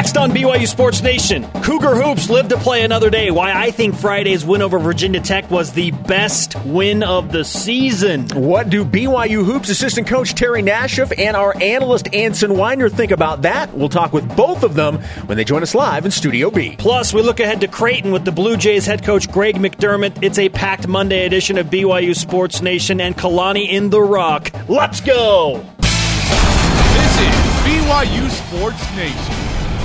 [0.00, 3.30] Next on BYU Sports Nation, Cougar Hoops live to play another day.
[3.30, 8.26] Why I think Friday's win over Virginia Tech was the best win of the season.
[8.28, 13.42] What do BYU Hoops assistant coach Terry Nashif and our analyst Anson Winder think about
[13.42, 13.74] that?
[13.74, 16.76] We'll talk with both of them when they join us live in Studio B.
[16.78, 20.22] Plus, we look ahead to Creighton with the Blue Jays head coach Greg McDermott.
[20.22, 24.50] It's a packed Monday edition of BYU Sports Nation and Kalani in the Rock.
[24.66, 25.62] Let's go!
[25.76, 27.34] This is
[27.66, 29.39] BYU Sports Nation.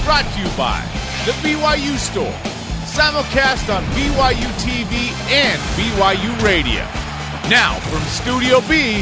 [0.05, 0.85] Brought to you by
[1.25, 2.32] The BYU Store.
[2.86, 6.83] Simulcast on BYU TV and BYU Radio.
[7.50, 8.97] Now, from Studio B,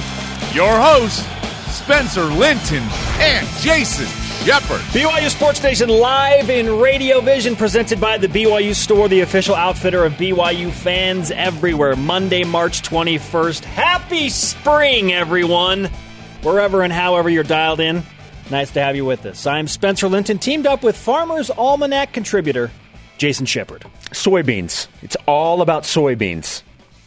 [0.56, 1.28] your hosts,
[1.76, 2.84] Spencer Linton
[3.20, 4.06] and Jason
[4.46, 4.80] Shepard.
[4.94, 10.06] BYU Sports Nation live in Radio Vision, presented by the BYU Store, the official outfitter
[10.06, 11.98] of BYU fans everywhere.
[11.98, 13.66] Monday, March 21st.
[13.66, 15.90] Happy spring, everyone!
[16.44, 18.04] Wherever and however you're dialed in,
[18.52, 19.46] nice to have you with us.
[19.46, 22.72] I'm Spencer Linton, teamed up with Farmer's Almanac contributor
[23.18, 23.86] Jason Shepard.
[24.12, 24.88] Soybeans.
[25.02, 26.62] It's all about soybeans.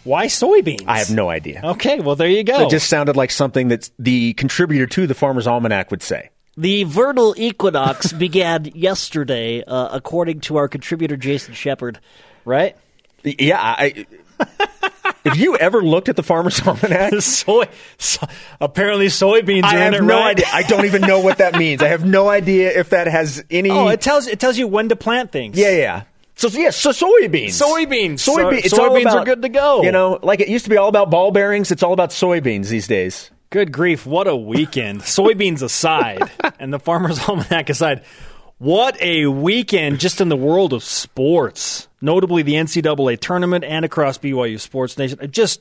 [0.05, 0.85] Why soybeans?
[0.87, 1.61] I have no idea.
[1.65, 2.67] Okay, well, there you go.
[2.67, 6.31] It just sounded like something that the contributor to the Farmer's Almanac would say.
[6.57, 11.99] The vernal equinox began yesterday, uh, according to our contributor Jason Shepard.
[12.45, 12.77] right?
[13.25, 14.07] Yeah, I.
[15.25, 17.65] If you ever looked at the Farmer's Almanac, Soy,
[17.99, 18.27] so,
[18.61, 20.31] apparently soybeans are I in have it, no right?
[20.37, 20.47] idea.
[20.53, 21.83] I don't even know what that means.
[21.83, 23.71] I have no idea if that has any.
[23.71, 25.59] Oh, it tells it tells you when to plant things.
[25.59, 26.03] yeah, yeah.
[26.37, 27.61] So yeah, so soybeans.
[27.61, 28.21] Soybeans.
[28.21, 28.65] So- Soybeans.
[28.67, 29.83] soybeans are good to go.
[29.83, 31.71] You know, like it used to be all about ball bearings.
[31.73, 33.31] It's all about soybeans these days.
[33.51, 35.01] Good grief, what a weekend.
[35.03, 38.05] Soybeans aside, and the Farmer's Almanac aside,
[38.59, 41.89] what a weekend just in the world of sports.
[42.01, 45.19] Notably the NCAA tournament and across BYU Sports Nation.
[45.31, 45.61] Just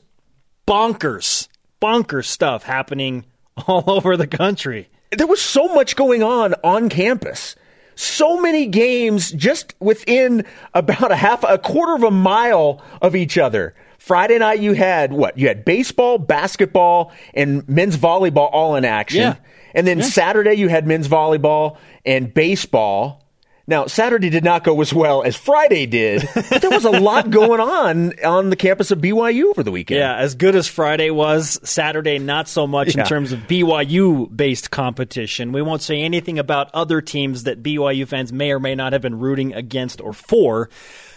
[0.66, 1.48] bonkers,
[1.80, 3.24] bonkers stuff happening
[3.66, 4.88] all over the country.
[5.12, 7.56] there was so much going on on campus.
[7.98, 13.38] So many games just within about a half, a quarter of a mile of each
[13.38, 13.74] other.
[13.98, 15.38] Friday night, you had what?
[15.38, 19.20] You had baseball, basketball, and men's volleyball all in action.
[19.22, 19.36] Yeah.
[19.76, 23.22] And then Saturday, you had men's volleyball and baseball.
[23.68, 27.30] Now, Saturday did not go as well as Friday did, but there was a lot
[27.32, 29.98] going on on the campus of BYU over the weekend.
[29.98, 33.02] Yeah, as good as Friday was, Saturday not so much Yeah.
[33.02, 35.50] in terms of BYU based competition.
[35.50, 39.02] We won't say anything about other teams that BYU fans may or may not have
[39.02, 40.70] been rooting against or for.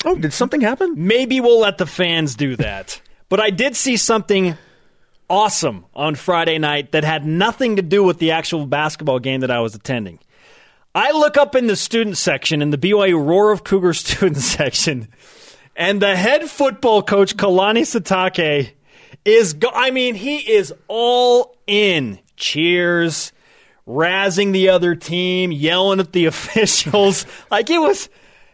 [0.04, 0.96] Oh, did something happen?
[0.98, 3.00] Maybe we'll let the fans do that.
[3.30, 4.58] But I did see something
[5.30, 9.52] awesome on Friday night that had nothing to do with the actual basketball game that
[9.52, 10.20] I was attending.
[10.96, 15.08] I look up in the student section, in the BYU Roar of Cougar student section,
[15.76, 18.72] and the head football coach, Kalani Sitake,
[19.24, 22.20] is, go- I mean, he is all in.
[22.36, 23.32] Cheers,
[23.88, 27.26] razzing the other team, yelling at the officials.
[27.52, 28.10] like, it was,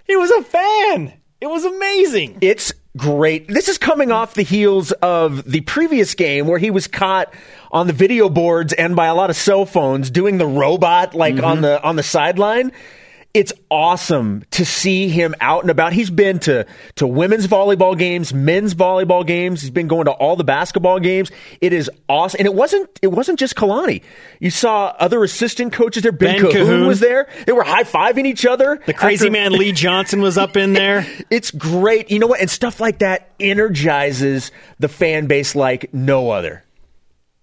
[0.06, 1.14] he was a fan.
[1.40, 2.40] It was amazing.
[2.42, 3.48] It's great.
[3.48, 7.34] This is coming off the heels of the previous game where he was caught
[7.72, 11.36] on the video boards and by a lot of cell phones doing the robot like
[11.36, 11.62] on mm-hmm.
[11.62, 12.72] the on the sideline.
[13.36, 15.92] It's awesome to see him out and about.
[15.92, 16.66] He's been to
[16.96, 19.62] to women's volleyball games, men's volleyball games.
[19.62, 21.32] He's been going to all the basketball games.
[21.60, 24.04] It is awesome, and it wasn't it wasn't just Kalani.
[24.40, 26.14] You saw other assistant coaches there.
[26.14, 26.88] Ben, Ben Cahoon, Cahoon.
[26.88, 27.28] was there.
[27.46, 28.82] They were high fiving each other.
[28.86, 31.06] The crazy after- man Lee Johnson was up in there.
[31.30, 32.10] it's great.
[32.10, 32.40] You know what?
[32.40, 36.64] And stuff like that energizes the fan base like no other.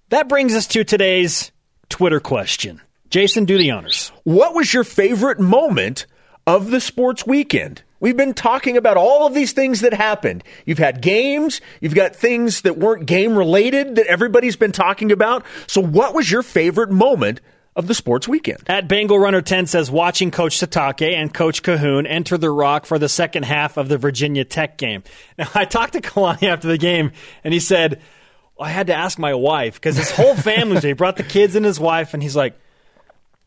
[0.08, 1.52] That brings us to today's
[1.90, 2.80] Twitter question.
[3.12, 4.10] Jason, do the honors.
[4.24, 6.06] What was your favorite moment
[6.46, 7.82] of the sports weekend?
[8.00, 10.42] We've been talking about all of these things that happened.
[10.64, 15.44] You've had games, you've got things that weren't game related that everybody's been talking about.
[15.66, 17.42] So, what was your favorite moment
[17.76, 18.62] of the sports weekend?
[18.66, 22.98] At Bengal Runner 10 says watching Coach Sitake and Coach Cahoon enter the rock for
[22.98, 25.02] the second half of the Virginia Tech game.
[25.36, 27.12] Now, I talked to Kalani after the game,
[27.44, 28.00] and he said,
[28.58, 30.80] I had to ask my wife because his whole family.
[30.80, 32.58] He brought the kids and his wife, and he's like,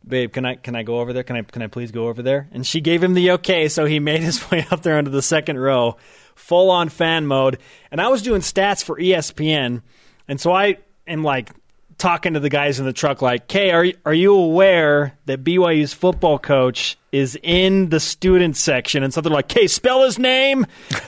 [0.07, 1.23] babe, can I can I go over there?
[1.23, 2.47] Can I can I please go over there?
[2.51, 5.22] And she gave him the okay, so he made his way up there into the
[5.22, 5.97] second row,
[6.35, 7.59] full on fan mode.
[7.91, 9.81] And I was doing stats for ESPN,
[10.28, 11.52] and so I am like
[11.97, 15.93] talking to the guys in the truck, like, "Hey, are are you aware that BYU's
[15.93, 20.66] football coach is in the student section?" And something like, "Hey, spell his name.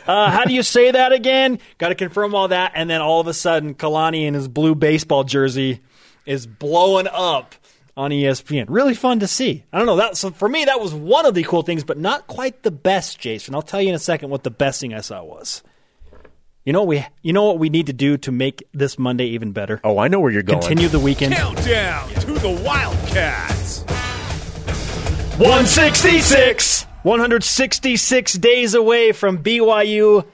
[0.07, 3.19] Uh, how do you say that again?" Got to confirm all that, and then all
[3.19, 5.81] of a sudden, Kalani in his blue baseball jersey
[6.25, 7.55] is blowing up
[7.97, 8.65] on ESPN.
[8.69, 9.65] Really fun to see.
[9.73, 10.15] I don't know that.
[10.15, 13.19] So for me, that was one of the cool things, but not quite the best.
[13.19, 15.63] Jason, I'll tell you in a second what the best thing I saw was.
[16.63, 19.27] You know what we you know what we need to do to make this Monday
[19.27, 19.79] even better.
[19.83, 20.59] Oh, I know where you're going.
[20.61, 21.33] Continue the weekend.
[21.33, 23.83] Countdown to the Wildcats.
[25.38, 26.83] 166.
[27.03, 30.25] 166 days away from BYU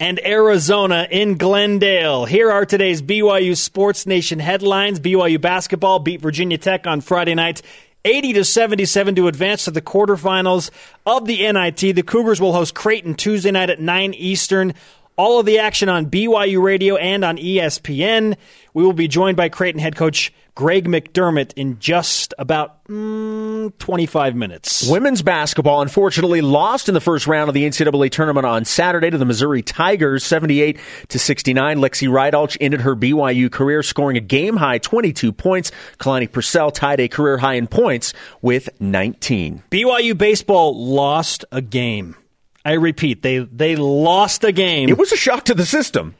[0.00, 2.24] and Arizona in Glendale.
[2.24, 4.98] Here are today's BYU Sports Nation headlines.
[4.98, 7.60] BYU basketball beat Virginia Tech on Friday night.
[8.06, 10.70] 80 to 77 to advance to the quarterfinals
[11.04, 11.94] of the NIT.
[11.94, 14.72] The Cougars will host Creighton Tuesday night at 9 Eastern.
[15.20, 18.38] All of the action on BYU Radio and on ESPN.
[18.72, 24.34] We will be joined by Creighton head coach Greg McDermott in just about mm, 25
[24.34, 24.88] minutes.
[24.88, 29.18] Women's basketball unfortunately lost in the first round of the NCAA tournament on Saturday to
[29.18, 30.78] the Missouri Tigers, 78
[31.08, 31.80] to 69.
[31.80, 35.70] Lexi Rydalch ended her BYU career scoring a game high 22 points.
[35.98, 39.64] Kalani Purcell tied a career high in points with 19.
[39.70, 42.16] BYU baseball lost a game.
[42.64, 44.88] I repeat, they they lost a game.
[44.88, 46.14] It was a shock to the system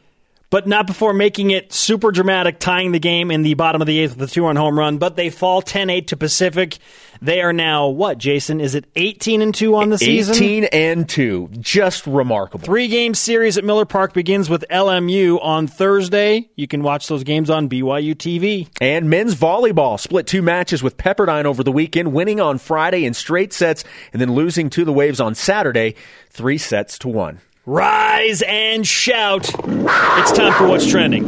[0.50, 4.00] but not before making it super dramatic, tying the game in the bottom of the
[4.00, 4.99] eighth with a two run home run.
[4.99, 6.79] But they fall 10 8 to Pacific.
[7.23, 8.61] They are now, what, Jason?
[8.61, 10.35] Is it 18 and 2 on the season?
[10.35, 11.50] 18 and 2.
[11.61, 12.64] Just remarkable.
[12.64, 16.49] Three game series at Miller Park begins with LMU on Thursday.
[16.56, 18.69] You can watch those games on BYU TV.
[18.81, 23.14] And men's volleyball split two matches with Pepperdine over the weekend, winning on Friday in
[23.14, 25.94] straight sets and then losing to the Waves on Saturday,
[26.31, 27.41] three sets to one.
[27.70, 29.49] Rise and shout.
[29.49, 31.22] It's time for What's Trending.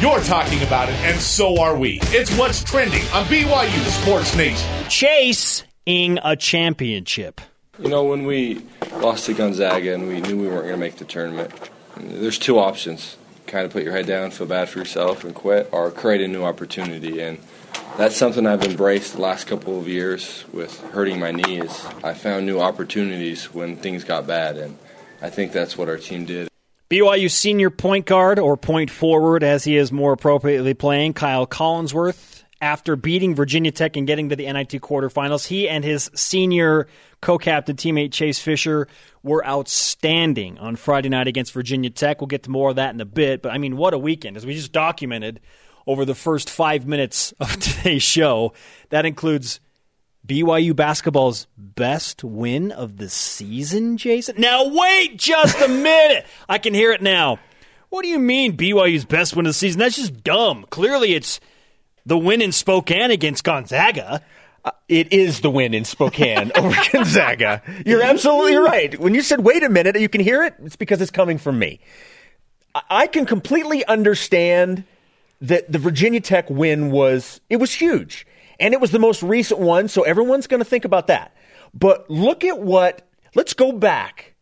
[0.00, 1.98] You're talking about it, and so are we.
[2.04, 4.70] It's What's Trending on BYU Sports Nation.
[4.88, 7.40] Chasing a championship.
[7.80, 8.64] You know, when we
[8.98, 11.50] lost to Gonzaga and we knew we weren't going to make the tournament,
[11.96, 13.16] there's two options.
[13.48, 16.28] Kind of put your head down, feel bad for yourself, and quit, or create a
[16.28, 17.20] new opportunity.
[17.20, 17.40] And
[17.96, 21.84] that's something I've embraced the last couple of years with hurting my knees.
[22.04, 24.56] I found new opportunities when things got bad.
[24.56, 24.78] and
[25.22, 26.48] I think that's what our team did.
[26.88, 32.42] BYU senior point guard, or point forward as he is more appropriately playing, Kyle Collinsworth,
[32.60, 36.88] after beating Virginia Tech and getting to the NIT quarterfinals, he and his senior
[37.20, 38.88] co captain teammate Chase Fischer
[39.22, 42.20] were outstanding on Friday night against Virginia Tech.
[42.20, 44.36] We'll get to more of that in a bit, but I mean, what a weekend,
[44.36, 45.40] as we just documented
[45.86, 48.52] over the first five minutes of today's show.
[48.90, 49.60] That includes
[50.26, 54.36] BYU basketball's best win of the season, Jason?
[54.38, 56.26] Now, wait just a minute.
[56.48, 57.38] I can hear it now.
[57.88, 59.80] What do you mean BYU's best win of the season?
[59.80, 60.66] That's just dumb.
[60.70, 61.40] Clearly, it's
[62.06, 64.22] the win in Spokane against Gonzaga.
[64.64, 67.62] Uh, it is the win in Spokane over Gonzaga.
[67.86, 68.98] You're absolutely right.
[69.00, 71.58] When you said, wait a minute, you can hear it, it's because it's coming from
[71.58, 71.80] me.
[72.88, 74.84] I can completely understand
[75.40, 78.26] that the Virginia Tech win was, it was huge.
[78.60, 81.34] And it was the most recent one, so everyone's going to think about that.
[81.74, 84.34] But look at what, let's go back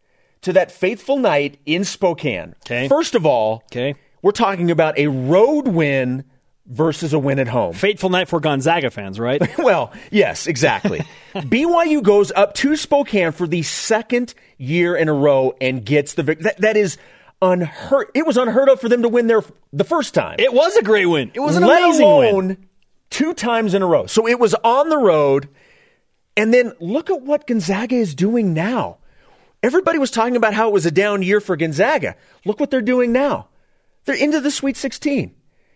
[0.43, 2.55] to that faithful night in Spokane.
[2.67, 2.89] Okay.
[2.89, 3.95] First of all, okay.
[4.23, 6.25] we're talking about a road win
[6.67, 7.73] versus a win at home.
[7.73, 9.41] Fateful night for Gonzaga fans, right?
[9.59, 11.01] well, yes, exactly.
[11.35, 16.23] BYU goes up to Spokane for the second year in a row and gets the
[16.23, 16.45] victory.
[16.45, 16.99] That, that is
[17.41, 18.09] unheard.
[18.15, 19.43] It was unheard of for them to win there
[19.73, 20.37] the first time.
[20.39, 21.31] It was a great win.
[21.35, 22.68] It was an Let amazing alone win
[23.11, 24.07] two times in a row.
[24.07, 25.49] So it was on the road.
[26.37, 28.99] And then look at what Gonzaga is doing now.
[29.63, 32.15] Everybody was talking about how it was a down year for Gonzaga.
[32.45, 33.49] Look what they're doing now.
[34.05, 35.35] They're into the Sweet 16.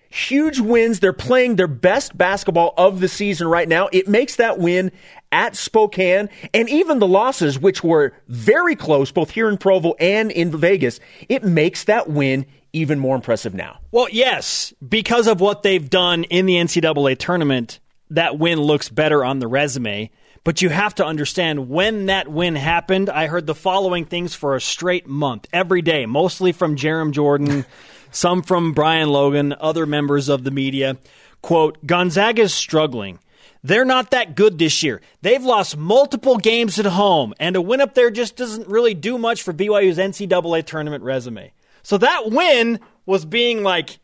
[0.09, 1.01] Huge wins.
[1.01, 3.89] They're playing their best basketball of the season right now.
[3.93, 4.93] It makes that win
[5.33, 10.31] at Spokane and even the losses, which were very close, both here in Provo and
[10.31, 13.79] in Vegas, it makes that win even more impressive now.
[13.91, 19.25] Well, yes, because of what they've done in the NCAA tournament, that win looks better
[19.25, 20.11] on the resume.
[20.45, 23.09] But you have to understand when that win happened.
[23.09, 27.65] I heard the following things for a straight month, every day, mostly from Jarom Jordan,
[28.11, 30.97] some from Brian Logan, other members of the media.
[31.43, 33.21] Quote, Gonzaga is struggling.
[33.63, 35.01] They're not that good this year.
[35.21, 39.19] They've lost multiple games at home, and a win up there just doesn't really do
[39.19, 41.53] much for BYU's NCAA tournament resume.
[41.83, 43.99] So that win was being like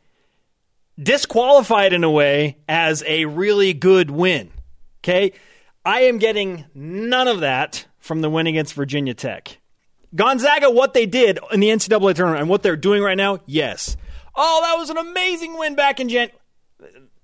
[1.00, 4.50] disqualified in a way as a really good win.
[5.02, 5.32] Okay?
[5.84, 9.58] I am getting none of that from the win against Virginia Tech.
[10.14, 13.96] Gonzaga, what they did in the NCAA tournament and what they're doing right now, yes.
[14.34, 16.30] Oh, that was an amazing win back in Jan.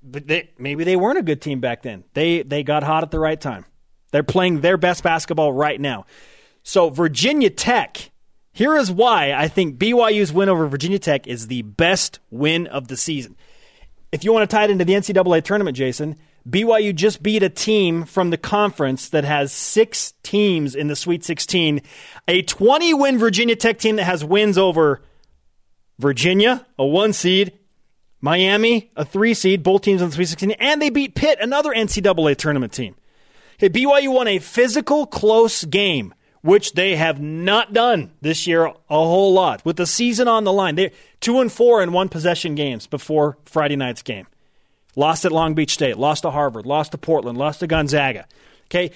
[0.03, 2.05] But they, maybe they weren't a good team back then.
[2.13, 3.65] They they got hot at the right time.
[4.13, 6.05] They're playing their best basketball right now.
[6.63, 8.11] So Virginia Tech
[8.55, 12.87] here is why I think BYU's win over Virginia Tech is the best win of
[12.87, 13.37] the season.
[14.13, 16.17] If you want to tie it into the NCAA tournament, Jason,
[16.49, 21.25] BYU just beat a team from the conference that has six teams in the Sweet
[21.25, 21.83] 16.
[22.29, 25.03] A 20 win Virginia Tech team that has wins over
[25.99, 27.59] Virginia, a one seed,
[28.21, 31.71] Miami, a three seed, both teams in the Sweet 16, and they beat Pitt, another
[31.71, 32.95] NCAA tournament team.
[33.57, 38.75] Okay, BYU won a physical, close game, which they have not done this year a
[38.91, 39.65] whole lot.
[39.65, 43.39] With the season on the line, they two and four in one possession games before
[43.47, 44.27] Friday night's game.
[44.95, 48.27] Lost at Long Beach State, lost to Harvard, lost to Portland, lost to Gonzaga.
[48.67, 48.91] Okay,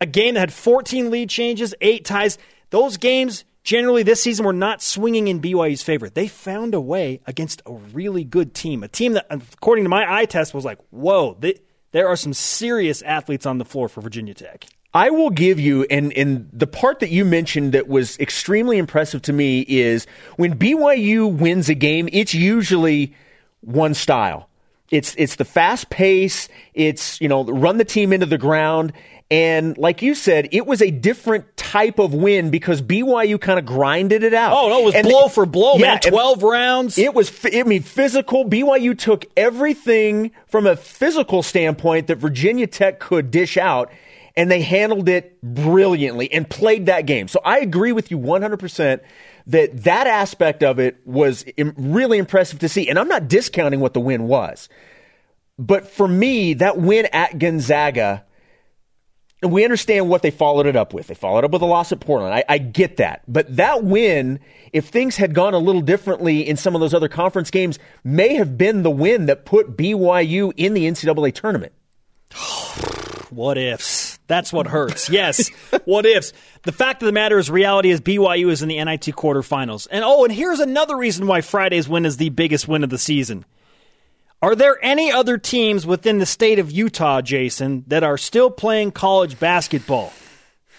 [0.00, 2.38] a game that had 14 lead changes, eight ties.
[2.70, 6.08] Those games generally this season were not swinging in BYU's favor.
[6.08, 10.06] They found a way against a really good team, a team that, according to my
[10.08, 11.58] eye test, was like, whoa, they,
[11.90, 14.66] there are some serious athletes on the floor for Virginia Tech.
[14.96, 19.20] I will give you, and, and the part that you mentioned that was extremely impressive
[19.22, 23.14] to me is when BYU wins a game, it's usually
[23.60, 24.48] one style.
[24.90, 26.48] It's it's the fast pace.
[26.72, 28.94] It's you know run the team into the ground,
[29.30, 33.66] and like you said, it was a different type of win because BYU kind of
[33.66, 34.52] grinded it out.
[34.54, 36.00] Oh no, it was and blow for blow, yeah, man.
[36.00, 36.96] Twelve rounds.
[36.96, 37.30] It was.
[37.52, 38.44] I mean, physical.
[38.44, 43.90] BYU took everything from a physical standpoint that Virginia Tech could dish out,
[44.36, 47.28] and they handled it brilliantly and played that game.
[47.28, 49.02] So I agree with you 100 percent
[49.46, 51.44] that that aspect of it was
[51.76, 52.88] really impressive to see.
[52.88, 54.68] And I'm not discounting what the win was.
[55.58, 58.24] But for me, that win at Gonzaga,
[59.42, 61.06] and we understand what they followed it up with.
[61.06, 62.34] They followed up with a loss at Portland.
[62.34, 63.22] I, I, get that.
[63.28, 64.40] But that win,
[64.72, 68.34] if things had gone a little differently in some of those other conference games, may
[68.34, 71.72] have been the win that put BYU in the NCAA tournament.
[73.30, 74.18] What ifs?
[74.26, 75.08] That's what hurts.
[75.08, 75.48] Yes,
[75.84, 76.32] what ifs?
[76.62, 79.86] The fact of the matter is, reality is BYU is in the NIT quarterfinals.
[79.90, 82.98] And oh, and here's another reason why Friday's win is the biggest win of the
[82.98, 83.44] season.
[84.42, 88.92] Are there any other teams within the state of Utah, Jason, that are still playing
[88.92, 90.12] college basketball?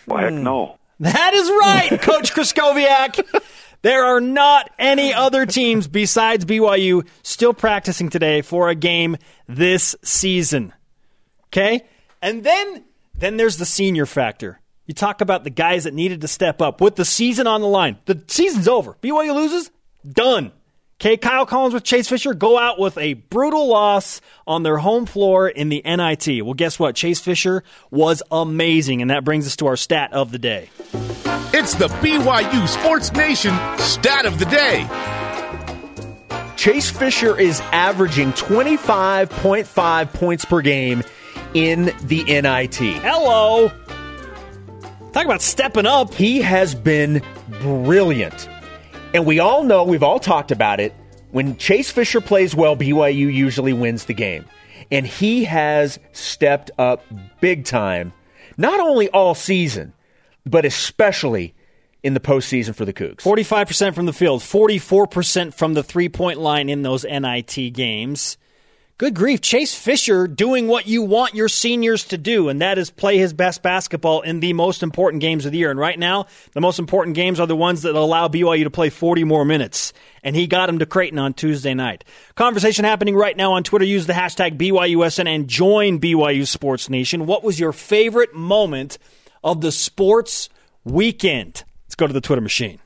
[0.06, 0.44] Well, heck hmm.
[0.44, 0.78] no.
[1.00, 3.44] That is right, Coach Krystkowiak.
[3.82, 9.96] There are not any other teams besides BYU still practicing today for a game this
[10.04, 10.74] season.
[11.50, 11.86] Okay?
[12.22, 12.84] And then
[13.16, 14.60] then there's the senior factor.
[14.86, 17.68] You talk about the guys that needed to step up with the season on the
[17.68, 17.98] line.
[18.06, 18.96] The season's over.
[19.02, 19.70] BYU loses,
[20.10, 20.52] done.
[21.00, 25.48] Okay, Kyle Collinsworth Chase Fischer go out with a brutal loss on their home floor
[25.48, 26.44] in the NIT.
[26.44, 26.96] Well, guess what?
[26.96, 30.70] Chase Fischer was amazing, and that brings us to our stat of the day.
[31.54, 34.88] It's the BYU Sports Nation stat of the day.
[36.56, 41.04] Chase Fischer is averaging 25.5 points per game
[41.54, 42.76] in the NIT.
[42.76, 43.70] Hello.
[45.14, 46.14] Talk about stepping up.
[46.14, 47.22] He has been
[47.62, 48.48] brilliant.
[49.14, 50.94] And we all know, we've all talked about it.
[51.32, 54.46] When Chase Fischer plays well, BYU usually wins the game.
[54.92, 57.04] And he has stepped up
[57.42, 58.14] big time,
[58.58, 59.94] not only all season,
[60.46, 61.54] but especially
[62.04, 63.18] in the postseason for the Cougs.
[63.18, 68.38] 45% from the field, 44% from the three point line in those NIT games.
[69.00, 69.42] Good grief.
[69.42, 73.32] Chase Fischer doing what you want your seniors to do, and that is play his
[73.32, 75.70] best basketball in the most important games of the year.
[75.70, 78.90] And right now, the most important games are the ones that allow BYU to play
[78.90, 79.94] 40 more minutes.
[80.24, 82.06] And he got him to Creighton on Tuesday night.
[82.34, 83.86] Conversation happening right now on Twitter.
[83.86, 87.28] Use the hashtag BYUSN and join BYU Sports Nation.
[87.28, 88.98] What was your favorite moment
[89.44, 90.50] of the sports
[90.86, 91.66] weekend?
[91.86, 92.80] Let's go to the Twitter machine.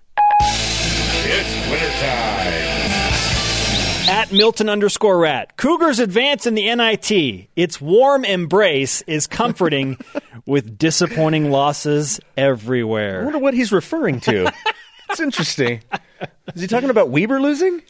[4.32, 5.58] At Milton underscore rat.
[5.58, 7.50] Cougars advance in the NIT.
[7.56, 9.98] Its warm embrace is comforting
[10.46, 13.22] with disappointing losses everywhere.
[13.22, 14.52] I wonder what he's referring to.
[15.10, 15.82] It's interesting.
[16.56, 17.82] Is he talking about Weber losing?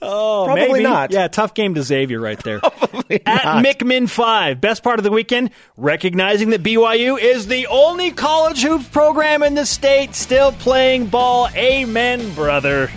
[0.00, 0.82] Oh, probably maybe.
[0.84, 1.10] not.
[1.12, 2.60] Yeah, tough game to Xavier right there.
[2.60, 3.64] Probably At not.
[3.64, 8.88] McMinn five, best part of the weekend, recognizing that BYU is the only college hoops
[8.88, 11.48] program in the state still playing ball.
[11.54, 12.90] Amen, brother.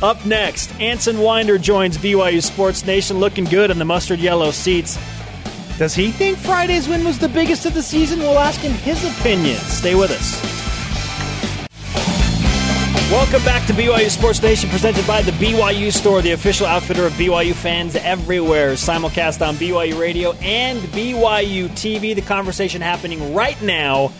[0.00, 4.96] Up next, Anson Winder joins BYU Sports Nation looking good in the mustard yellow seats.
[5.76, 8.20] Does he think Friday's win was the biggest of the season?
[8.20, 9.56] We'll ask him his opinion.
[9.56, 10.58] Stay with us.
[13.10, 17.12] Welcome back to BYU Sports Nation, presented by the BYU Store, the official outfitter of
[17.14, 18.74] BYU fans everywhere.
[18.74, 22.14] Simulcast on BYU Radio and BYU TV.
[22.14, 24.12] The conversation happening right now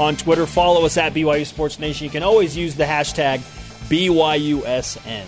[0.00, 0.46] on Twitter.
[0.46, 2.04] Follow us at BYU Sports Nation.
[2.04, 3.42] You can always use the hashtag
[3.88, 5.24] BYUSN.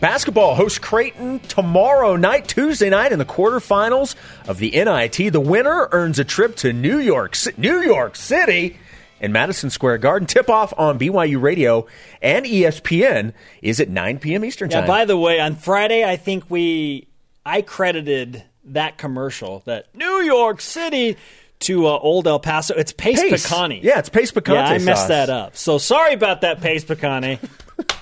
[0.00, 4.14] Basketball hosts Creighton tomorrow night, Tuesday night, in the quarterfinals
[4.46, 5.32] of the NIT.
[5.32, 8.78] The winner earns a trip to New York, New York City,
[9.20, 10.26] and Madison Square Garden.
[10.26, 11.86] Tip off on BYU Radio
[12.20, 14.44] and ESPN is at 9 p.m.
[14.44, 14.86] Eastern Yeah, Time.
[14.86, 17.08] by the way, on Friday, I think we
[17.46, 21.16] I credited that commercial that New York City
[21.60, 22.74] to uh, Old El Paso.
[22.74, 23.46] It's Pace, Pace.
[23.50, 23.82] Picani.
[23.82, 25.08] Yeah, it's Pace Picante Yeah, I messed sauce.
[25.08, 25.56] that up.
[25.56, 27.38] So sorry about that, Pace Picani.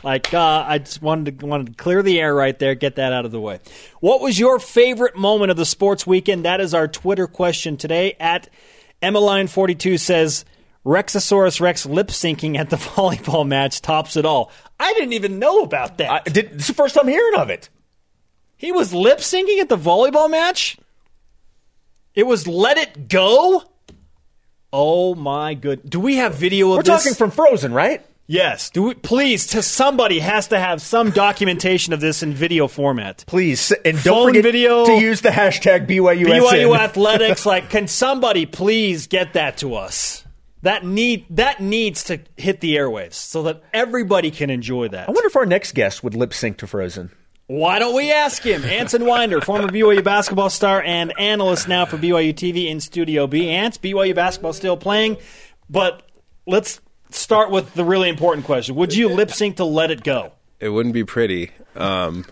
[0.02, 3.12] like uh, I just wanted to wanted to clear the air right there, get that
[3.12, 3.60] out of the way.
[4.00, 6.44] What was your favorite moment of the sports weekend?
[6.44, 8.48] That is our Twitter question today at
[9.02, 10.44] Emmeline42 says
[10.84, 14.50] Rexosaurus Rex lip syncing at the volleyball match tops it all.
[14.78, 16.10] I didn't even know about that.
[16.10, 17.68] I did, it's the first time hearing of it.
[18.56, 20.78] he was lip syncing at the volleyball match?
[22.14, 23.62] It was Let It Go?
[24.72, 25.88] Oh my good.
[25.88, 26.88] Do we have video of this?
[26.88, 27.04] We're this?
[27.04, 28.04] talking from Frozen, right?
[28.26, 28.70] Yes.
[28.70, 33.24] Do we, please, to somebody has to have some documentation of this in video format.
[33.26, 34.86] Please, and don't Phone forget video.
[34.86, 36.24] to use the hashtag BYUSN.
[36.24, 40.24] BYU athletics, like, can somebody please get that to us?
[40.62, 45.10] That need that needs to hit the airwaves so that everybody can enjoy that.
[45.10, 47.10] I wonder if our next guest would lip sync to Frozen.
[47.46, 48.64] Why don't we ask him?
[48.64, 53.50] Anson Winder, former BYU basketball star and analyst now for BYU TV in Studio B.
[53.50, 55.18] Ants, BYU basketball still playing,
[55.68, 56.02] but
[56.46, 56.80] let's
[57.14, 60.32] start with the really important question: Would you lip sync to "Let It Go"?
[60.60, 61.50] It wouldn't be pretty.
[61.76, 62.24] Um,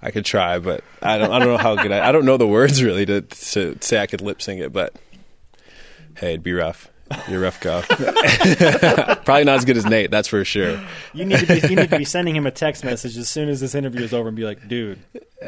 [0.00, 1.30] I could try, but I don't.
[1.30, 1.92] I don't know how good.
[1.92, 4.72] I, I don't know the words really to to say I could lip sync it.
[4.72, 4.94] But
[6.16, 6.88] hey, it'd be rough.
[7.28, 7.82] You're rough guy.
[9.24, 10.10] Probably not as good as Nate.
[10.10, 10.80] That's for sure.
[11.12, 13.48] You need to be you need to be sending him a text message as soon
[13.48, 14.98] as this interview is over and be like, "Dude,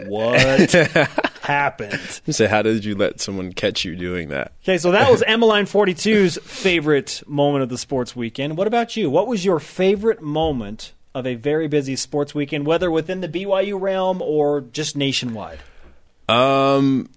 [0.06, 0.74] what
[1.44, 4.52] happened?" Say, how did you let someone catch you doing that?
[4.64, 8.56] Okay, so that was Emmeline 42's favorite moment of the sports weekend.
[8.56, 9.10] What about you?
[9.10, 13.80] What was your favorite moment of a very busy sports weekend, whether within the BYU
[13.80, 15.60] realm or just nationwide?
[16.28, 17.08] Um,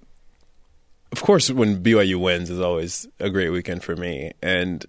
[1.12, 4.86] of course, when BYU wins is always a great weekend for me, and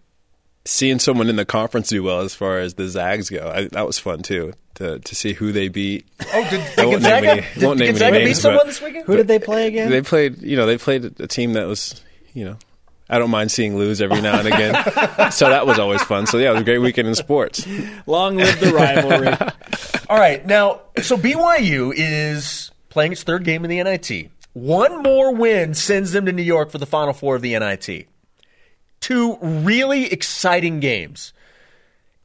[0.68, 3.86] seeing someone in the conference do well as far as the Zags go, I, that
[3.86, 4.52] was fun too.
[4.74, 6.06] To to see who they beat.
[6.32, 8.58] Oh, did, I won't name any- Gonzaga, won't did name any Gonzaga beat names, someone
[8.60, 9.06] but- this weekend?
[9.06, 9.90] Who did they play again?
[9.90, 12.00] They played, you know, they played a team that was,
[12.32, 12.56] you know,
[13.10, 14.74] I don't mind seeing lose every now and again.
[15.32, 16.26] so that was always fun.
[16.28, 17.66] So yeah, it was a great weekend in sports.
[18.06, 19.28] Long live the rivalry.
[20.10, 24.30] All right, now, so BYU is playing its third game in the NIT.
[24.52, 28.06] One more win sends them to New York for the Final Four of the NIT.
[29.00, 31.32] Two really exciting games.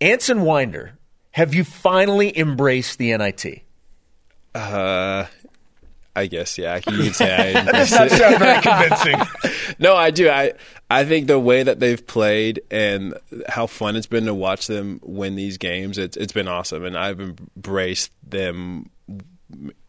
[0.02, 0.98] Anson Winder,
[1.32, 3.62] have you finally embraced the NIT?
[4.56, 5.26] Uh,
[6.16, 8.12] I guess yeah, you could say I embraced That it.
[8.12, 9.54] sounds very convincing.
[9.80, 10.30] No, I do.
[10.30, 10.54] I
[10.90, 13.16] I think the way that they've played and
[13.48, 16.96] how fun it's been to watch them win these games, it's it's been awesome, and
[16.98, 18.90] I've embraced them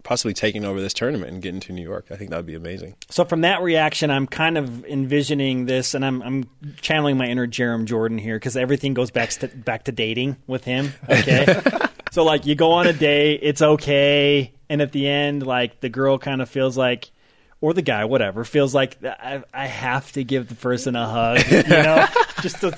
[0.05, 2.07] possibly taking over this tournament and getting to New York.
[2.11, 2.95] I think that would be amazing.
[3.11, 6.45] So from that reaction, I'm kind of envisioning this, and I'm, I'm
[6.81, 10.62] channeling my inner Jarom Jordan here because everything goes back to back to dating with
[10.64, 10.93] him.
[11.09, 11.61] Okay,
[12.12, 15.88] so like you go on a date, it's okay, and at the end, like the
[15.88, 17.11] girl kind of feels like,
[17.62, 21.51] or the guy, whatever, feels like I, I have to give the person a hug,
[21.51, 22.07] you know,
[22.43, 22.71] just to,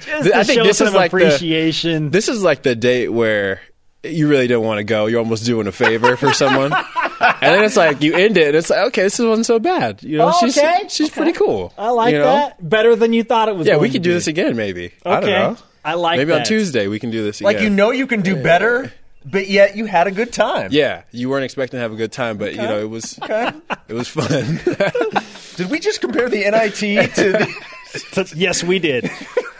[0.00, 2.10] just to I think show some like the- appreciation.
[2.10, 3.60] This is like the date where
[4.04, 5.06] you really don't want to go.
[5.06, 8.56] You're almost doing a favor for someone, and then it's like you end it, and
[8.56, 10.02] it's like, okay, this wasn't so bad.
[10.02, 11.72] You know, Oh, she's okay, she's pretty cool.
[11.78, 12.24] I like you know?
[12.24, 13.66] that better than you thought it was.
[13.66, 14.92] Yeah, we could do this again, maybe.
[15.04, 15.32] I don't Okay.
[15.32, 15.56] know.
[15.84, 16.44] I like maybe on.
[16.44, 17.52] Tuesday we can do this again.
[17.52, 18.92] like you know you can do better,
[19.24, 20.68] but yet you had a good time.
[20.72, 23.50] Yeah, you weren't expecting to have a good time, but you know it was Okay.
[23.88, 24.60] it was fun.
[25.56, 28.32] Did we just compare the NIT to the.
[28.36, 29.08] yes, we did.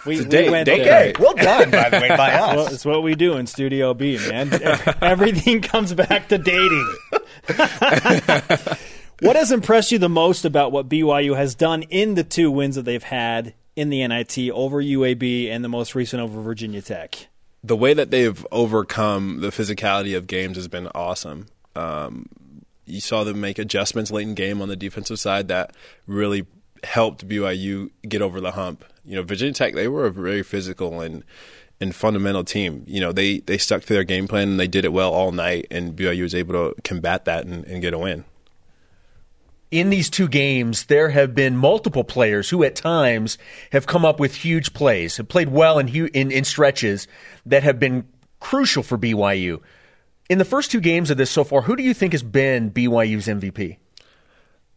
[0.06, 1.08] We, we date- went date there.
[1.10, 2.72] Okay, well done, by the way, by Well, us.
[2.72, 4.50] it's what we do in Studio B, man.
[5.02, 6.96] Everything comes back to dating.
[9.20, 12.76] what has impressed you the most about what BYU has done in the two wins
[12.76, 17.28] that they've had in the NIT over UAB and the most recent over Virginia Tech?
[17.66, 21.46] the way that they've overcome the physicality of games has been awesome.
[21.74, 22.26] Um,
[22.84, 25.74] you saw them make adjustments late in game on the defensive side that
[26.06, 26.44] really
[26.82, 28.84] helped BYU get over the hump.
[29.04, 31.24] You know, Virginia Tech they were a very physical and
[31.80, 32.84] and fundamental team.
[32.86, 35.32] You know, they they stuck to their game plan and they did it well all
[35.32, 38.24] night, and BYU was able to combat that and, and get a win.
[39.70, 43.38] in these two games, there have been multiple players who, at times,
[43.72, 47.08] have come up with huge plays, have played well in, in, in stretches
[47.44, 48.06] that have been
[48.38, 49.60] crucial for BYU.
[50.30, 52.70] In the first two games of this so far, who do you think has been
[52.70, 53.78] BYU's MVP?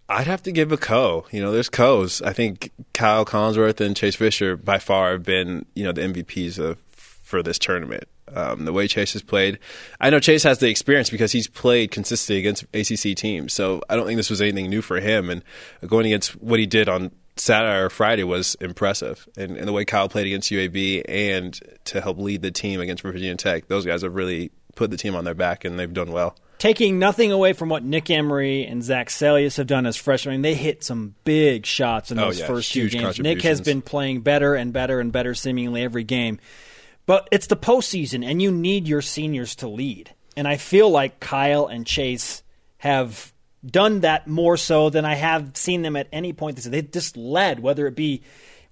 [0.09, 1.25] I'd have to give a co.
[1.31, 2.21] You know, there's co's.
[2.21, 6.59] I think Kyle Collinsworth and Chase Fischer by far have been, you know, the MVPs
[6.59, 8.05] of for this tournament.
[8.33, 9.59] Um, the way Chase has played,
[10.01, 13.53] I know Chase has the experience because he's played consistently against ACC teams.
[13.53, 15.29] So I don't think this was anything new for him.
[15.29, 15.43] And
[15.85, 19.27] going against what he did on Saturday or Friday was impressive.
[19.37, 23.03] And, and the way Kyle played against UAB and to help lead the team against
[23.03, 26.11] Virginia Tech, those guys have really put the team on their back and they've done
[26.11, 26.35] well.
[26.57, 30.35] Taking nothing away from what Nick Emery and Zac Seljaas have done as freshmen, I
[30.37, 33.19] mean, they hit some big shots in Oh, those yeah, first two games.
[33.19, 36.39] Nick has been playing better and better and better seemingly every game.
[37.05, 40.13] But it's the postseason, and you need your seniors to lead.
[40.35, 42.43] And I feel like Kyle and Chase
[42.79, 43.33] have
[43.65, 46.57] done that more so than I have seen them at any point.
[46.57, 48.23] They've just led, whether it be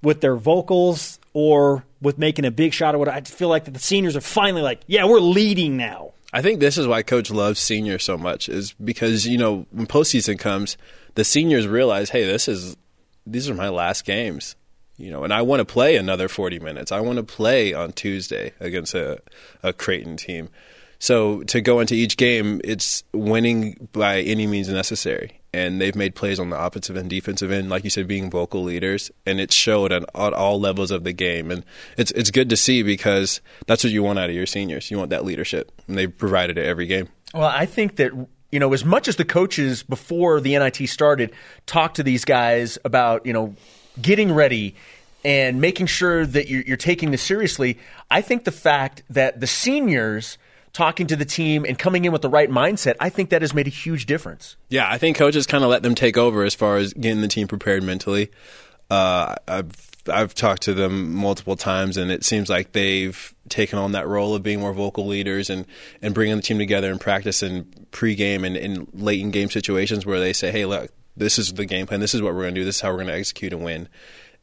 [0.02, 3.10] with their vocals or with making a big shot or what.
[3.10, 6.13] I feel like that the seniors are finally like, yeah, we're leading now.
[6.36, 9.88] I think this is why Coach loves seniors so much, is because you know when
[9.88, 10.76] postseason comes,
[11.13, 12.76] the seniors realize, hey, this is
[13.26, 14.58] these are my last games,
[14.98, 16.91] you know, and I want to play another forty minutes.
[16.91, 19.21] I want to play on Tuesday against a,
[19.63, 20.50] a Creighton team.
[21.00, 25.39] So to go into each game, it's winning by any means necessary.
[25.55, 28.61] And they've made plays on the offensive and defensive end, like you said, being vocal
[28.61, 31.49] leaders, and it showed at all levels of the game.
[31.49, 31.63] And
[31.97, 34.91] it's it's good to see because that's what you want out of your seniors.
[34.91, 37.07] You want that leadership, and they've provided it every game.
[37.33, 38.11] Well, I think that
[38.51, 41.31] you know, as much as the coaches before the NIT started
[41.65, 43.55] talked to these guys about you know
[44.01, 44.75] getting ready
[45.23, 47.79] and making sure that you're, you're taking this seriously,
[48.11, 50.37] I think the fact that the seniors
[50.75, 53.53] talking to the team and coming in with the right mindset, I think that has
[53.53, 54.57] made a huge difference.
[54.67, 57.29] Yeah, I think coaches kind of let them take over as far as getting the
[57.29, 58.29] team prepared mentally.
[58.91, 59.71] Uh, I've
[60.07, 64.35] I've talked to them multiple times, and it seems like they've taken on that role
[64.35, 65.65] of being more vocal leaders and,
[66.01, 70.05] and bringing the team together in practice and pregame and in late in game situations
[70.05, 72.01] where they say, "Hey, look, this is the game plan.
[72.01, 72.65] This is what we're going to do.
[72.65, 73.88] This is how we're going to execute and win."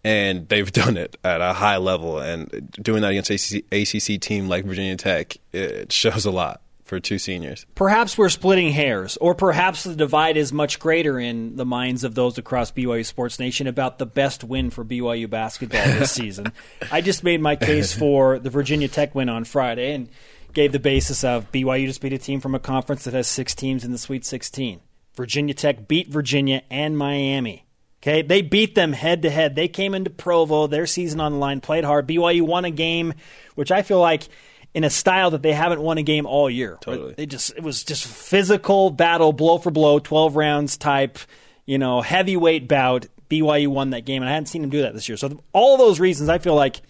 [0.04, 4.48] And they've done it at a high level, and doing that against ACC, ACC team
[4.48, 6.62] like Virginia Tech, it shows a lot
[6.92, 7.64] for two seniors.
[7.74, 12.14] Perhaps we're splitting hairs, or perhaps the divide is much greater in the minds of
[12.14, 16.52] those across BYU Sports Nation about the best win for BYU basketball this season.
[16.90, 20.10] I just made my case for the Virginia Tech win on Friday and
[20.52, 23.54] gave the basis of BYU just beat a team from a conference that has six
[23.54, 24.80] teams in the Sweet 16.
[25.14, 27.64] Virginia Tech beat Virginia and Miami.
[28.02, 29.54] Okay, they beat them head to head.
[29.54, 32.08] They came into Provo, their season on the line, played hard.
[32.08, 33.14] BYU won a game,
[33.54, 34.28] which I feel like
[34.74, 36.78] in a style that they haven't won a game all year.
[36.80, 37.14] Totally.
[37.14, 41.18] They just it was just physical battle, blow for blow, twelve rounds type,
[41.64, 43.06] you know, heavyweight bout.
[43.30, 45.16] BYU won that game, and I hadn't seen them do that this year.
[45.16, 46.82] So all those reasons, I feel like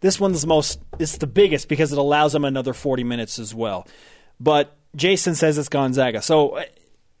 [0.00, 3.54] this one's the most, it's the biggest because it allows them another forty minutes as
[3.54, 3.86] well.
[4.40, 6.22] But Jason says it's Gonzaga.
[6.22, 6.64] So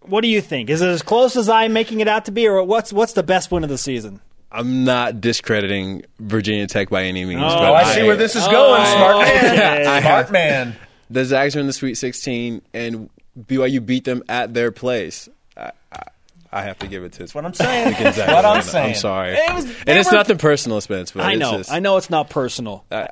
[0.08, 0.70] what do you think?
[0.70, 3.22] Is it as close as I'm making it out to be, or what's what's the
[3.22, 4.20] best win of the season?
[4.50, 7.42] I'm not discrediting Virginia Tech by any means.
[7.42, 8.50] Oh, but Oh, I see where this is oh.
[8.50, 8.86] going.
[8.86, 9.80] Smart man.
[9.88, 10.00] okay.
[10.00, 10.76] Smart man.
[11.10, 15.28] The Zags are in the Sweet 16, and BYU beat them at their place.
[15.56, 16.02] I, I,
[16.50, 17.94] I have to give it to That's what I'm saying.
[18.02, 18.32] Gonzaga.
[18.32, 18.88] what I'm saying.
[18.90, 21.12] I'm sorry, It was- and it's were- nothing personal, Spence.
[21.12, 22.84] But I it's know, just- I know it's not personal.
[22.90, 23.08] I,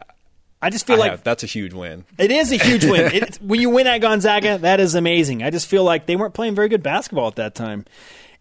[0.63, 2.05] I just feel I like have- that's a huge win.
[2.19, 3.11] It is a huge win.
[3.15, 5.43] It, when you win at Gonzaga, that is amazing.
[5.43, 7.85] I just feel like they weren't playing very good basketball at that time,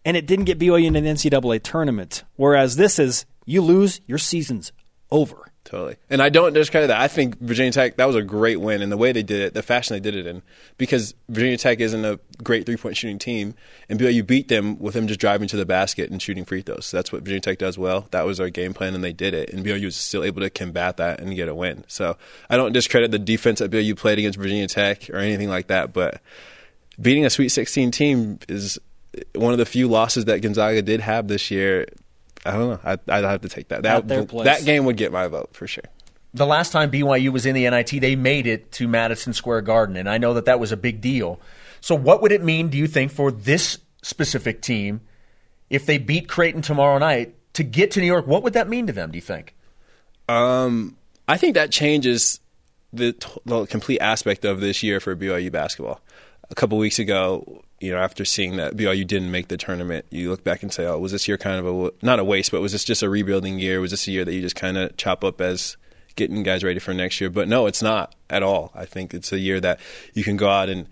[0.04, 2.24] and it didn't get BYU in an NCAA tournament.
[2.36, 4.72] Whereas this is you lose, your season's
[5.10, 5.45] over.
[5.66, 5.96] Totally.
[6.08, 7.00] And I don't discredit that.
[7.00, 8.82] I think Virginia Tech, that was a great win.
[8.82, 10.42] And the way they did it, the fashion they did it in,
[10.78, 13.54] because Virginia Tech isn't a great three point shooting team,
[13.88, 16.92] and BYU beat them with them just driving to the basket and shooting free throws.
[16.92, 18.06] That's what Virginia Tech does well.
[18.12, 19.52] That was our game plan, and they did it.
[19.52, 21.84] And BYU was still able to combat that and get a win.
[21.88, 22.16] So
[22.48, 25.92] I don't discredit the defense that BYU played against Virginia Tech or anything like that,
[25.92, 26.20] but
[27.00, 28.78] beating a Sweet 16 team is
[29.34, 31.88] one of the few losses that Gonzaga did have this year.
[32.46, 32.80] I don't know.
[32.84, 33.84] I, I'd have to take that.
[33.84, 34.44] At their That, place.
[34.44, 35.84] that game would get my vote for sure.
[36.34, 39.96] the last time BYU was in the NIT, they made it to Madison Square Garden,
[39.96, 41.40] and I know that that was a big deal.
[41.80, 45.00] So, what would it mean, do you think, for this specific team
[45.70, 48.26] if they beat Creighton tomorrow night to get to New York?
[48.26, 49.10] What would that mean to them?
[49.12, 49.54] Do you think?
[50.28, 50.96] Um,
[51.28, 52.40] I think that changes
[52.92, 56.00] the, t- the complete aspect of this year for BYU basketball.
[56.50, 60.30] A couple weeks ago, you know, after seeing that BYU didn't make the tournament, you
[60.30, 62.60] look back and say, "Oh, was this year kind of a not a waste, but
[62.60, 63.80] was this just a rebuilding year?
[63.80, 65.76] Was this a year that you just kind of chop up as
[66.16, 68.72] getting guys ready for next year?" But no, it's not at all.
[68.74, 69.78] I think it's a year that
[70.14, 70.86] you can go out and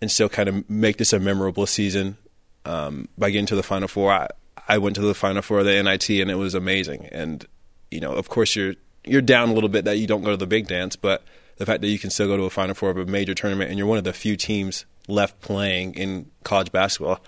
[0.00, 2.16] and still kind of make this a memorable season
[2.64, 4.12] um, by getting to the Final Four.
[4.12, 4.28] I,
[4.66, 7.06] I went to the Final Four of the NIT and it was amazing.
[7.12, 7.44] And
[7.90, 8.74] you know, of course, you're
[9.04, 11.22] you're down a little bit that you don't go to the big dance, but
[11.56, 13.68] the fact that you can still go to a Final Four of a major tournament
[13.68, 17.20] and you're one of the few teams left playing in college basketball,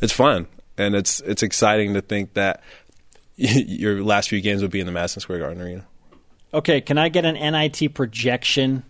[0.00, 0.46] it's fun
[0.78, 2.62] and it's it's exciting to think that
[3.36, 5.84] your last few games will be in the Madison Square Garden Arena.
[6.54, 8.84] Okay, can I get an NIT projection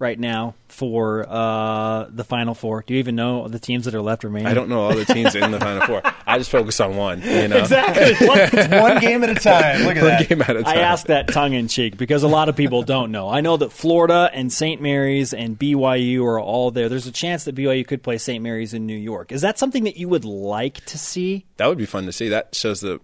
[0.00, 2.84] right now for uh, the Final Four?
[2.86, 4.46] Do you even know the teams that are left remaining?
[4.46, 6.02] I don't know all the teams in the Final Four.
[6.26, 7.20] I just focus on one.
[7.22, 8.26] You know, exactly.
[8.26, 9.82] What- One game at a time.
[9.84, 10.28] Look at one that.
[10.28, 10.78] game at a time.
[10.78, 13.28] I asked that tongue in cheek because a lot of people don't know.
[13.28, 14.80] I know that Florida and St.
[14.80, 16.88] Mary's and BYU are all there.
[16.88, 18.42] There's a chance that BYU could play St.
[18.42, 19.32] Mary's in New York.
[19.32, 21.44] Is that something that you would like to see?
[21.56, 22.28] That would be fun to see.
[22.28, 23.00] That shows the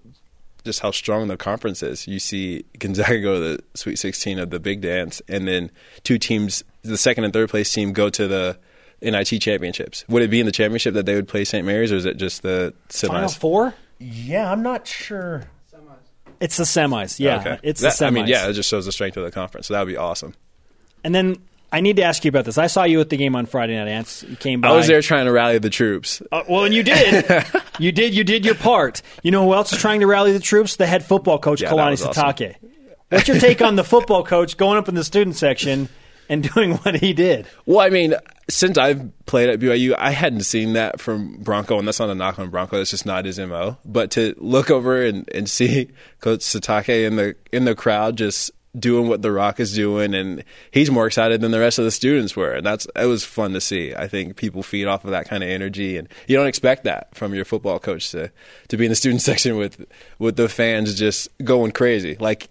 [0.65, 2.07] just how strong the conference is.
[2.09, 5.71] You see Gonzaga go to the Sweet 16 of the Big Dance, and then
[6.05, 8.59] two teams, the second and third place team, go to the
[9.03, 10.05] NIT championships.
[10.09, 11.67] Would it be in the championship that they would play St.
[11.67, 13.37] Mary's, or is it just the Final semis?
[13.37, 13.75] Four?
[13.99, 15.45] Yeah, I'm not sure.
[16.41, 17.19] It's the semis.
[17.19, 17.59] Yeah, okay.
[17.63, 18.09] it's That- the semis.
[18.09, 19.69] I mean, yeah, it just shows the strength of the conference.
[19.69, 20.35] So that would be awesome.
[21.03, 21.37] And then
[21.73, 22.59] I need to ask you about this.
[22.59, 24.25] I saw you at the game on Friday night, Ants.
[24.25, 24.69] You came by.
[24.69, 26.21] I was there trying to rally the troops.
[26.33, 27.45] Uh, well, and you did.
[27.79, 28.15] you did.
[28.15, 29.01] You did your part.
[29.23, 30.77] You know who else is trying to rally the troops?
[30.77, 32.25] The head football coach, Yeah, Kalani was awesome.
[32.25, 32.57] Sitake.
[33.11, 35.89] What's your take on the football coach going up in the student section
[36.29, 37.47] and doing what he did?
[37.67, 38.15] Well, I mean,
[38.49, 42.15] since I've played at BYU, I hadn't seen that from Bronco, and that's not a
[42.15, 42.77] knock on Bronco.
[42.77, 43.79] That's just not his mo.
[43.85, 48.51] But to look over and, and see Coach Sitake in the in the crowd just
[48.79, 51.91] doing what The Rock is doing, and he's more excited than the rest of the
[51.91, 53.95] students were, and that's it was fun to see.
[53.95, 57.15] I think people feed off of that kind of energy, and you don't expect that
[57.15, 58.31] from your football coach to
[58.69, 59.85] to be in the student section with
[60.19, 62.17] with the fans just going crazy.
[62.19, 62.49] Like,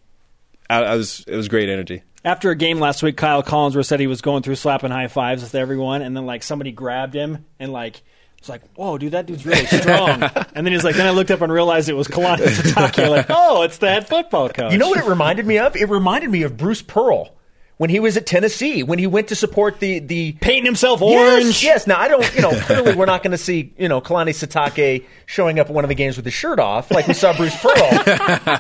[0.70, 2.04] I, I was it was great energy.
[2.26, 5.44] After a game last week, Kyle Collinsworth said he was going through slapping high fives
[5.44, 8.02] with everyone, and then like somebody grabbed him and like
[8.44, 10.24] was like, "Whoa, dude, that dude's really strong."
[10.56, 13.10] and then he's like, then I looked up and realized it was Kalani Sitake.
[13.10, 14.72] Like, oh, it's that football coach.
[14.72, 15.76] You know what it reminded me of?
[15.76, 17.36] It reminded me of Bruce Pearl
[17.84, 21.62] when he was at Tennessee, when he went to support the the painting himself orange.
[21.62, 21.88] Yes, yes.
[21.88, 25.06] Now I don't, you know, clearly we're not going to see, you know, Kalani Sitake
[25.26, 27.62] showing up at one of the games with his shirt off like we saw Bruce
[27.62, 27.76] Pearl.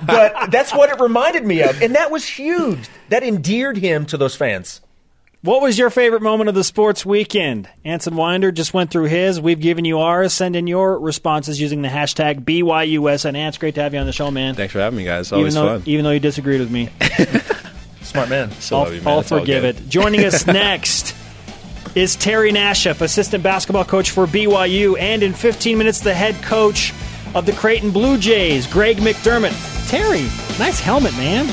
[0.05, 2.89] but that's what it reminded me of, and that was huge.
[3.07, 4.81] That endeared him to those fans.
[5.41, 7.69] What was your favorite moment of the sports weekend?
[7.85, 9.39] Anson Winder just went through his.
[9.39, 10.33] We've given you ours.
[10.33, 13.23] Send in your responses using the hashtag BYUS.
[13.23, 14.55] And Ants, great to have you on the show, man.
[14.55, 15.27] Thanks for having me, guys.
[15.27, 15.83] It's even always though, fun.
[15.85, 16.87] even though you disagreed with me,
[18.13, 18.51] Smart man.
[18.51, 19.07] Still I'll, you, man.
[19.07, 19.89] I'll forgive it.
[19.89, 21.15] Joining us next
[21.95, 26.93] is Terry Nashif, assistant basketball coach for BYU, and in 15 minutes, the head coach
[27.33, 29.89] of the Creighton Blue Jays, Greg McDermott.
[29.89, 30.21] Terry,
[30.59, 31.47] nice helmet, man.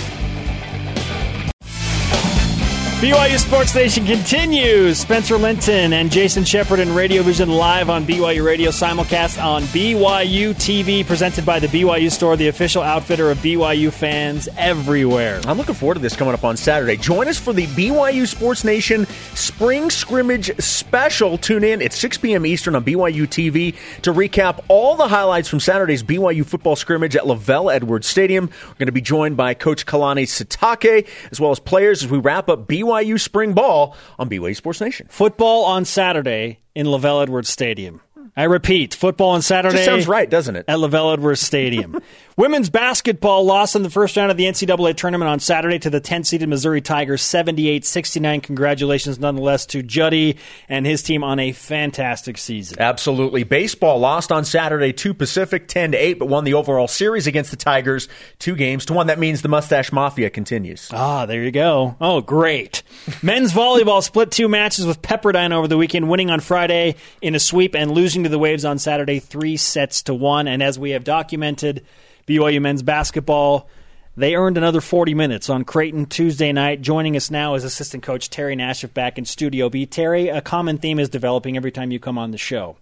[3.00, 4.98] BYU Sports Nation continues.
[4.98, 10.50] Spencer Linton and Jason Shepard and Radio Vision live on BYU Radio, simulcast on BYU
[10.50, 15.40] TV, presented by the BYU Store, the official outfitter of BYU fans everywhere.
[15.46, 16.98] I'm looking forward to this coming up on Saturday.
[16.98, 21.38] Join us for the BYU Sports Nation Spring Scrimmage Special.
[21.38, 22.44] Tune in at 6 p.m.
[22.44, 27.22] Eastern on BYU TV to recap all the highlights from Saturday's BYU football scrimmage at
[27.22, 28.50] LaVell Edwards Stadium.
[28.68, 32.18] We're going to be joined by Coach Kalani Sitake, as well as players as we
[32.18, 35.06] wrap up BYU Spring Ball on BYU Sports Nation.
[35.10, 38.00] Football on Saturday in LaVell Edwards Stadium.
[38.36, 39.76] I repeat, football on Saturday.
[39.76, 40.64] Just sounds right, doesn't it?
[40.68, 42.00] At LaVell Edwards Stadium.
[42.36, 46.00] Women's basketball lost in the first round of the NCAA tournament on Saturday to the
[46.00, 48.40] 10 seeded Missouri Tigers 78 69.
[48.40, 52.78] Congratulations, nonetheless, to Juddy and his team on a fantastic season.
[52.80, 53.44] Absolutely.
[53.44, 57.58] Baseball lost on Saturday to Pacific 10 8, but won the overall series against the
[57.58, 59.08] Tigers two games to one.
[59.08, 60.88] That means the Mustache Mafia continues.
[60.94, 61.94] Ah, there you go.
[62.00, 62.82] Oh, great.
[63.22, 67.40] Men's volleyball split two matches with Pepperdine over the weekend, winning on Friday in a
[67.40, 70.48] sweep and losing to the Waves on Saturday, three sets to one.
[70.48, 71.84] And as we have documented,
[72.26, 73.68] BYU men's basketball,
[74.16, 76.82] they earned another 40 minutes on Creighton Tuesday night.
[76.82, 79.86] Joining us now is assistant coach Terry Nashif back in Studio B.
[79.86, 82.76] Terry, a common theme is developing every time you come on the show.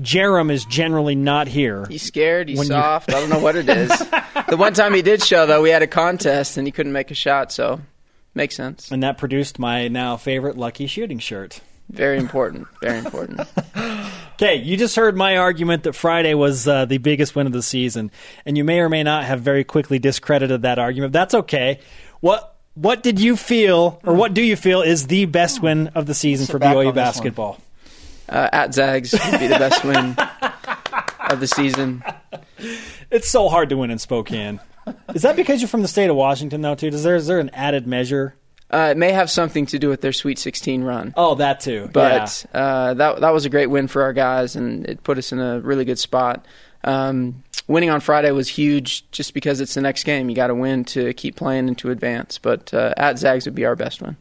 [0.00, 1.86] Jarom is generally not here.
[1.88, 2.48] He's scared.
[2.48, 3.10] He's soft.
[3.10, 3.88] I don't know what it is.
[4.48, 7.10] the one time he did show, though, we had a contest and he couldn't make
[7.10, 7.80] a shot, so
[8.34, 8.90] makes sense.
[8.90, 11.60] And that produced my now favorite Lucky Shooting shirt.
[11.90, 12.68] Very important.
[12.80, 13.40] Very important.
[14.40, 17.62] Okay, you just heard my argument that Friday was uh, the biggest win of the
[17.62, 18.12] season,
[18.46, 21.12] and you may or may not have very quickly discredited that argument.
[21.12, 21.80] That's okay.
[22.20, 26.06] What what did you feel, or what do you feel, is the best win of
[26.06, 27.58] the season for back BYU basketball?
[28.28, 30.14] Uh, at Zags would be the best win
[31.30, 32.04] of the season.
[33.10, 34.60] It's so hard to win in Spokane.
[35.14, 36.76] Is that because you're from the state of Washington, though?
[36.76, 36.86] Too?
[36.86, 38.36] Is there is there an added measure?
[38.70, 41.14] Uh, it may have something to do with their Sweet 16 run.
[41.16, 41.88] Oh, that too.
[41.92, 45.32] But uh, that that was a great win for our guys, and it put us
[45.32, 46.44] in a really good spot.
[46.84, 50.28] Um, winning on Friday was huge, just because it's the next game.
[50.28, 52.38] You got to win to keep playing and to advance.
[52.38, 54.16] But uh, at Zags would be our best win.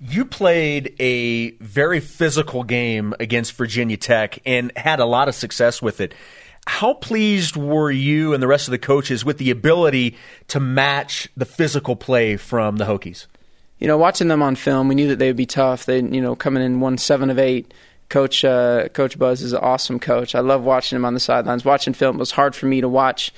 [0.00, 5.80] You played a very physical game against Virginia Tech and had a lot of success
[5.80, 6.12] with it.
[6.66, 10.16] How pleased were you and the rest of the coaches with the ability
[10.48, 13.26] to match the physical play from the Hokies?
[13.82, 15.86] You know, watching them on film, we knew that they would be tough.
[15.86, 17.74] They, you know, coming in one seven of eight.
[18.08, 20.36] Coach uh, Coach Buzz is an awesome coach.
[20.36, 21.64] I love watching him on the sidelines.
[21.64, 23.34] Watching film it was hard for me to watch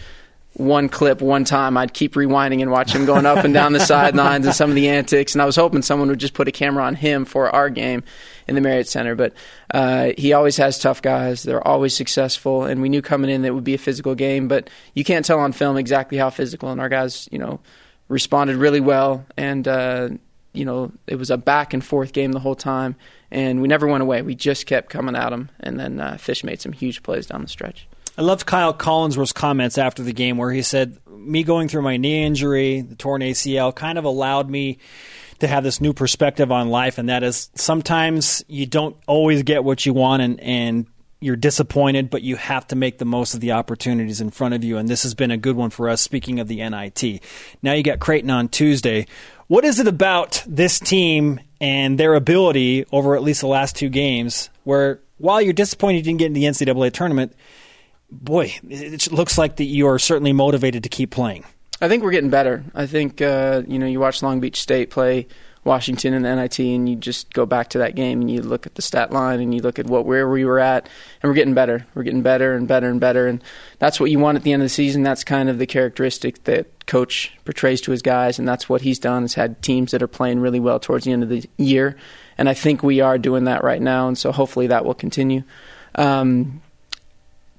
[0.53, 1.79] one clip one time.
[1.79, 4.77] I'd keep rewinding and watch him going up and down the sidelines and some of
[4.77, 5.35] the antics.
[5.35, 8.05] And I was hoping someone would just put a camera on him for our game
[8.47, 9.15] in the Marriott Center.
[9.15, 9.33] But
[9.73, 11.43] uh, he always has tough guys.
[11.43, 12.65] They're always successful.
[12.65, 14.47] And we knew coming in that it would be a physical game.
[14.47, 16.71] But you can't tell on film exactly how physical.
[16.71, 17.61] And our guys, you know,
[18.09, 19.25] responded really well.
[19.37, 20.11] And uh,
[20.55, 22.97] you know, it was a back and forth game the whole time,
[23.31, 24.23] and we never went away.
[24.23, 27.43] We just kept coming at them, and then uh, Fish made some huge plays down
[27.43, 27.87] the stretch.
[28.17, 31.97] I loved Kyle Collinsworth's comments after the game where he said, Me going through my
[31.97, 34.79] knee injury, the torn ACL, kind of allowed me
[35.41, 39.65] to have this new perspective on life, and that is sometimes you don't always get
[39.65, 40.87] what you want, and, and
[41.25, 44.63] you're disappointed, but you have to make the most of the opportunities in front of
[44.63, 44.77] you.
[44.77, 46.03] And this has been a good one for us.
[46.03, 47.23] Speaking of the NIT,
[47.63, 49.07] now you got Creighton on Tuesday.
[49.47, 53.89] What is it about this team and their ability over at least the last two
[53.89, 57.35] games where while you're disappointed you didn't get in the NCAA tournament,
[58.11, 61.45] boy, it looks like that you are certainly motivated to keep playing.
[61.81, 62.65] I think we're getting better.
[62.75, 65.27] I think uh, you know you watch Long Beach State play
[65.65, 68.67] Washington and the NIT, and you just go back to that game and you look
[68.67, 70.89] at the stat line and you look at what where we were at,
[71.23, 71.87] and we're getting better.
[71.95, 73.43] We're getting better and better and better, and
[73.79, 75.03] that's what you want at the end of the season.
[75.03, 78.99] That's kind of the characteristic that coach portrays to his guys, and that's what he's
[78.99, 79.23] done.
[79.23, 81.97] Has had teams that are playing really well towards the end of the year,
[82.37, 85.43] and I think we are doing that right now, and so hopefully that will continue.
[85.95, 86.61] Um,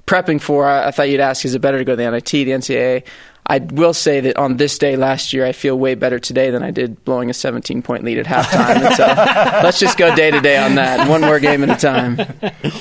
[0.06, 2.30] prepping for, I, I thought you'd ask, is it better to go to the NIT,
[2.30, 3.04] the NCAA?
[3.48, 6.64] I will say that on this day last year, I feel way better today than
[6.64, 8.84] I did blowing a 17 point lead at halftime.
[8.84, 9.06] And so
[9.64, 12.18] let's just go day to day on that, one more game at a time.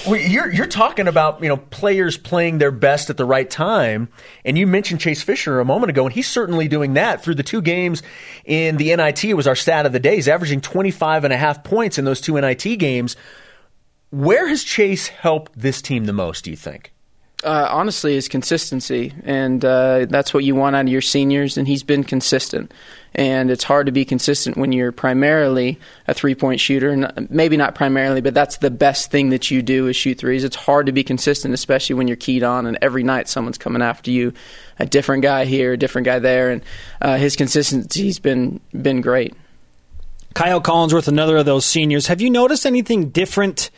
[0.07, 4.09] Well, you're you're talking about you know players playing their best at the right time,
[4.45, 7.43] and you mentioned Chase Fischer a moment ago, and he's certainly doing that through the
[7.43, 8.03] two games
[8.47, 9.23] in the NIT.
[9.25, 10.15] It was our stat of the day.
[10.15, 13.17] He's averaging 25 and a half points in those two NIT games.
[14.11, 16.45] Where has Chase helped this team the most?
[16.45, 16.94] Do you think?
[17.45, 21.57] Uh, honestly is consistency, and uh, that's what you want out of your seniors.
[21.57, 22.73] And he's been consistent,
[23.15, 25.79] and it's hard to be consistent when you're primarily
[26.09, 26.91] a three point shooter.
[26.91, 30.45] And maybe not primarily, but that's the best thing that you do is shoot threes.
[30.45, 33.83] It's hard to be consistent, especially when you're keyed on, and every night someone's coming
[33.83, 34.33] after you,
[34.79, 36.63] a different guy here, a different guy there, and
[37.01, 39.35] uh, his consistency's been been great.
[40.35, 42.09] Kyle Collinsworth, another of those seniors.
[42.09, 43.71] Have you noticed anything different?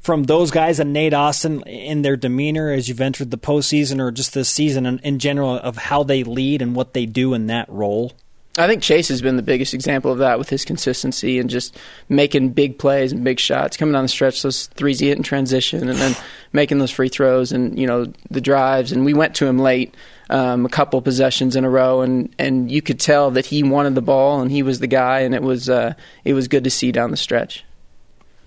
[0.00, 4.10] From those guys and Nate Austin in their demeanor as you've entered the postseason or
[4.10, 7.46] just this season in, in general of how they lead and what they do in
[7.48, 8.12] that role?
[8.58, 11.78] I think Chase has been the biggest example of that with his consistency and just
[12.08, 15.22] making big plays and big shots, coming down the stretch, those threes he hit in
[15.22, 16.16] transition, and then
[16.52, 18.90] making those free throws and you know the drives.
[18.90, 19.94] And we went to him late,
[20.30, 23.94] um, a couple possessions in a row, and and you could tell that he wanted
[23.94, 26.70] the ball and he was the guy, and it was uh, it was good to
[26.70, 27.64] see down the stretch.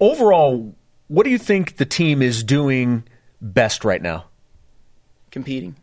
[0.02, 0.76] Overall,
[1.14, 3.04] what do you think the team is doing
[3.40, 4.26] best right now?
[5.30, 5.76] Competing.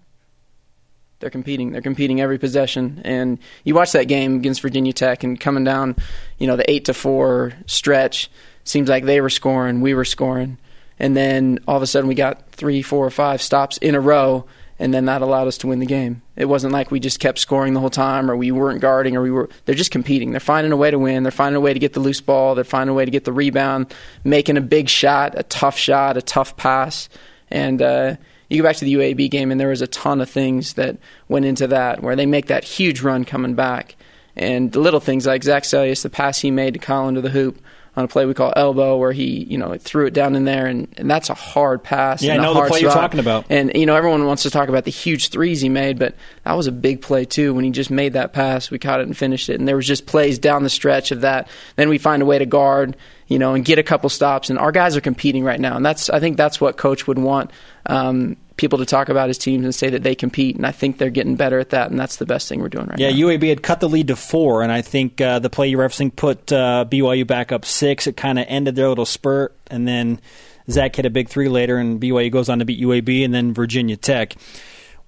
[1.21, 1.71] They're competing.
[1.71, 3.01] They're competing every possession.
[3.05, 5.95] And you watch that game against Virginia Tech and coming down,
[6.39, 8.29] you know, the eight to four stretch.
[8.65, 10.59] Seems like they were scoring, we were scoring,
[10.99, 14.01] and then all of a sudden we got three, four, or five stops in a
[14.01, 14.47] row,
[14.81, 16.23] and then that allowed us to win the game.
[16.37, 19.21] It wasn't like we just kept scoring the whole time or we weren't guarding or
[19.21, 20.31] we were they're just competing.
[20.31, 21.23] They're finding a way to win.
[21.23, 22.55] They're finding a way to get the loose ball.
[22.55, 26.17] They're finding a way to get the rebound, making a big shot, a tough shot,
[26.17, 27.11] a tough pass.
[27.51, 28.17] And uh,
[28.49, 30.97] you go back to the UAB game and there was a ton of things that
[31.29, 33.97] went into that where they make that huge run coming back.
[34.35, 37.29] And the little things like Zac Seljaas, the pass he made to Colin to the
[37.29, 37.61] hoop,
[37.97, 40.67] on a play we call elbow, where he you know threw it down in there,
[40.67, 42.23] and, and that's a hard pass.
[42.23, 43.47] Yeah, I know the play you're talking about.
[43.51, 46.53] And you know everyone wants to talk about the huge threes he made, but that
[46.53, 47.55] was a big play too.
[47.55, 49.59] When he just made that pass, we caught it and finished it.
[49.59, 51.49] And there was just plays down the stretch of that.
[51.77, 54.51] Then we find a way to guard, you know, and get a couple stops.
[54.51, 57.19] And our guys are competing right now, and that's I think that's what coach would
[57.19, 57.51] want.
[57.87, 60.99] Um, people to talk about his teams and say that they compete, and I think
[60.99, 63.17] they're getting better at that, and that's the best thing we're doing right yeah, now.
[63.17, 65.81] Yeah, UAB had cut the lead to four, and I think uh, the play you're
[65.81, 68.07] referencing put uh, BYU back up six.
[68.07, 70.21] It kind of ended their little spurt, and then
[70.71, 73.55] Zac hit a big three later, and BYU goes on to beat UAB and then
[73.55, 74.35] Virginia Tech.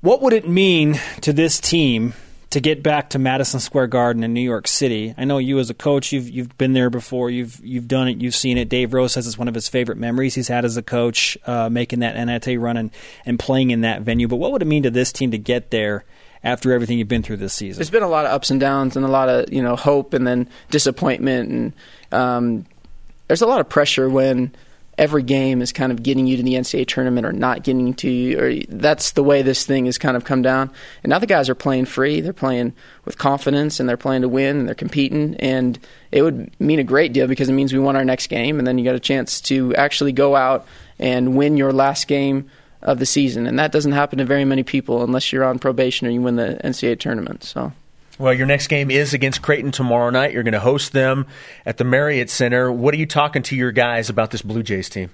[0.01, 2.15] What would it mean to this team
[2.53, 5.15] to get back to Madison Square Garden in New York City.
[5.17, 7.31] I know you as a coach, you've you've been there before.
[7.31, 8.21] You've you've done it.
[8.21, 8.69] You've seen it.
[8.69, 11.71] Dave Rose says it's one of his favorite memories he's had as a coach, uh,
[11.71, 12.91] making that NIT run and,
[13.25, 14.29] and playing in that venue.
[14.29, 16.05] But what would it mean to this team to get there?
[16.45, 18.97] After everything you've been through this season, there's been a lot of ups and downs,
[18.97, 21.73] and a lot of you know hope, and then disappointment, and
[22.11, 22.67] um,
[23.29, 24.53] there's a lot of pressure when
[24.99, 28.11] every game is kind of getting you to the NCAA tournament or not getting to
[28.11, 28.39] you.
[28.39, 30.71] Or that's the way this thing has kind of come down.
[31.03, 32.21] And now the guys are playing free.
[32.21, 35.37] They're playing with confidence and they're playing to win and they're competing.
[35.37, 35.79] And
[36.11, 38.67] it would mean a great deal because it means we won our next game and
[38.67, 40.67] then you got a chance to actually go out
[40.99, 42.51] and win your last game
[42.83, 43.47] of the season.
[43.47, 46.37] And that doesn't happen to very many people unless you're on probation or you win
[46.37, 47.45] the NCAA tournament.
[47.45, 47.73] So.
[48.23, 50.33] Well, your next game is against Creighton tomorrow night.
[50.33, 51.27] You're going to host them
[51.67, 52.71] at the Marriott Center.
[52.71, 55.11] What are you talking to your guys about this Blue Jays team?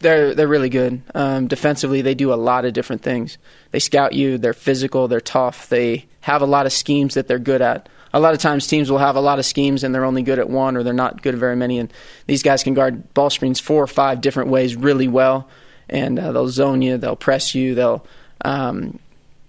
[0.00, 1.00] They're they're really good.
[1.14, 3.38] Um, defensively, they do a lot of different things.
[3.70, 4.36] They scout you.
[4.36, 5.08] They're physical.
[5.08, 5.70] They're tough.
[5.70, 7.88] They have a lot of schemes that they're good at.
[8.12, 10.38] A lot of times, teams will have a lot of schemes and they're only good
[10.38, 11.78] at one, or they're not good at very many.
[11.78, 11.90] And
[12.26, 15.48] these guys can guard ball screens four or five different ways really well,
[15.88, 16.98] and uh, they'll zone you.
[16.98, 17.74] They'll press you.
[17.74, 18.04] They'll
[18.44, 18.98] Um,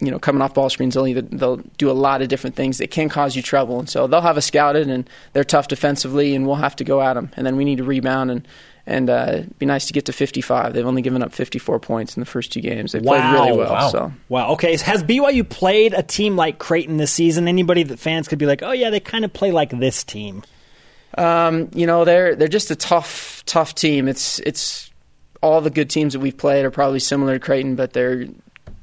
[0.01, 2.79] you know, coming off ball screens, they'll either, they'll do a lot of different things
[2.79, 6.35] that can cause you trouble, and so they'll have us scouted, and they're tough defensively,
[6.35, 8.47] and we'll have to go at them, and then we need to rebound and
[8.85, 10.73] and uh, it'd be nice to get to 55.
[10.73, 12.91] They've only given up 54 points in the first two games.
[12.91, 13.71] They've played really well.
[13.71, 13.89] Wow.
[13.89, 14.53] So Wow.
[14.53, 14.75] Okay.
[14.77, 17.47] Has BYU played a team like Creighton this season?
[17.47, 20.43] Anybody that fans could be like, oh yeah, they kind of play like this team.
[21.17, 24.07] Um, you know, they're they're just a tough, tough team.
[24.07, 24.89] It's it's
[25.43, 28.25] all the good teams that we've played are probably similar to Creighton, but they're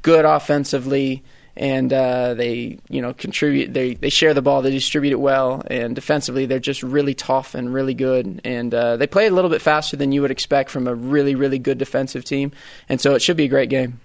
[0.02, 1.22] good offensively
[1.58, 3.74] and uh, they you know contribute.
[3.74, 7.54] They they share the ball, they distribute it well, and defensively they're just really tough
[7.54, 8.40] and really good.
[8.44, 11.34] And uh, they play a little bit faster than you would expect from a really
[11.34, 12.52] really good defensive team,
[12.88, 14.00] and so it should be a great game.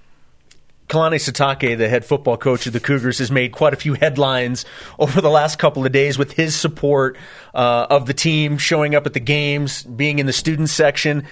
[0.90, 4.66] Kalani Sitake, the head football coach of the Cougars, has made quite a few headlines
[5.00, 7.18] over the last couple of days with his support
[7.54, 11.26] uh, of the team, showing up at the games, being in the student section.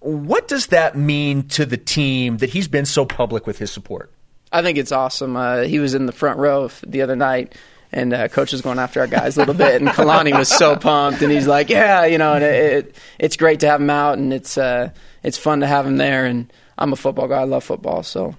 [0.00, 4.10] What does that mean to the team that he's been so public with his support?
[4.52, 5.36] I think it's awesome.
[5.36, 7.54] Uh, he was in the front row the other night,
[7.92, 10.74] and uh, coach was going after our guys a little bit, and Kalani was so
[10.76, 13.90] pumped, and he's like, "Yeah, you know, and it, it, it's great to have him
[13.90, 14.90] out, and it's uh,
[15.22, 18.34] it's fun to have him there." And I'm a football guy; I love football, so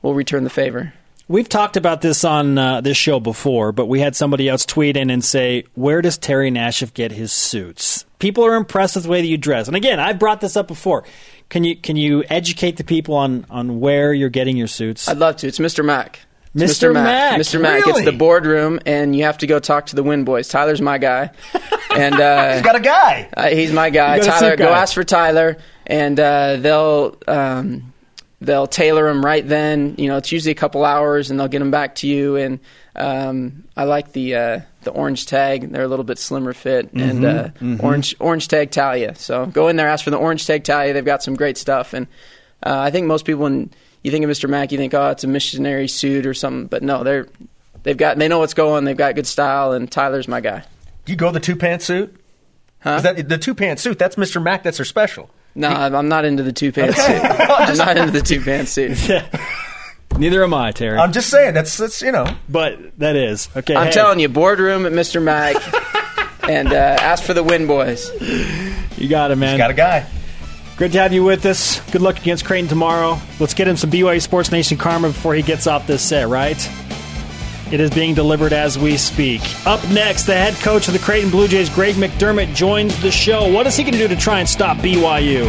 [0.00, 0.92] we'll return the favor.
[1.32, 4.98] We've talked about this on uh, this show before, but we had somebody else tweet
[4.98, 9.10] in and say, "Where does Terry Nashif get his suits?" People are impressed with the
[9.10, 11.04] way that you dress, and again, I've brought this up before.
[11.48, 15.08] Can you can you educate the people on on where you're getting your suits?
[15.08, 15.46] I'd love to.
[15.48, 15.82] It's Mr.
[15.82, 16.20] Mac.
[16.54, 16.92] It's Mr.
[16.92, 17.40] Mac.
[17.40, 17.58] Mr.
[17.58, 17.86] Mac.
[17.86, 18.02] Really?
[18.02, 20.48] It's the boardroom, and you have to go talk to the Win Boys.
[20.48, 21.30] Tyler's my guy,
[21.96, 23.30] and uh, He's got a guy.
[23.34, 24.16] Uh, he's my guy.
[24.16, 24.82] You got a Tyler, go guy.
[24.82, 25.56] ask for Tyler,
[25.86, 27.91] and uh, they'll um,
[28.44, 29.94] they'll tailor them right then.
[29.98, 32.36] You know, it's usually a couple hours, and they'll get them back to you.
[32.36, 32.60] And
[32.96, 37.24] um, I like the uh, the orange tag; they're a little bit slimmer fit, and
[37.24, 39.14] uh, orange orange tag Talia.
[39.14, 40.92] So go in there, ask for the orange tag Talia.
[40.92, 42.06] They've got some great stuff, and
[42.62, 43.70] uh, I think most people when
[44.02, 44.48] you think of Mr.
[44.48, 46.66] Mac, you think, oh, it's a missionary suit or something.
[46.66, 47.28] But no, they're
[47.82, 48.84] they've got they know what's going.
[48.84, 50.64] They've got good style, and Tyler's my guy.
[51.04, 52.16] Do you go the two pants suit?
[52.80, 52.96] Huh?
[52.96, 53.98] Is that the two pants suit?
[53.98, 54.42] That's Mr.
[54.42, 54.62] Mac.
[54.62, 55.30] That's her special.
[55.54, 57.20] No, I'm I'm not into the two pants suit.
[57.22, 58.98] I'm not into the two pants suit.
[60.18, 60.98] Neither am I, Terry.
[60.98, 62.26] I'm just saying that's that's you know.
[62.48, 63.74] but that is okay.
[63.74, 65.22] I'm hey, telling you, boardroom at Mr.
[65.22, 65.56] Mac,
[66.48, 68.10] and uh, ask for the win, boys.
[68.98, 69.58] you got it, man.
[69.58, 70.06] Got a guy.
[70.76, 71.80] Great to have you with us.
[71.90, 73.20] Good luck against Creighton tomorrow.
[73.38, 76.56] Let's get him some BYU Sports Nation karma before he gets off this set, right?
[77.72, 79.40] It is being delivered as we speak.
[79.66, 83.50] Up next, the head coach of the Creighton Blue Jays, Greg McDermott, joins the show.
[83.50, 85.46] What is he going to do to try and stop BYU?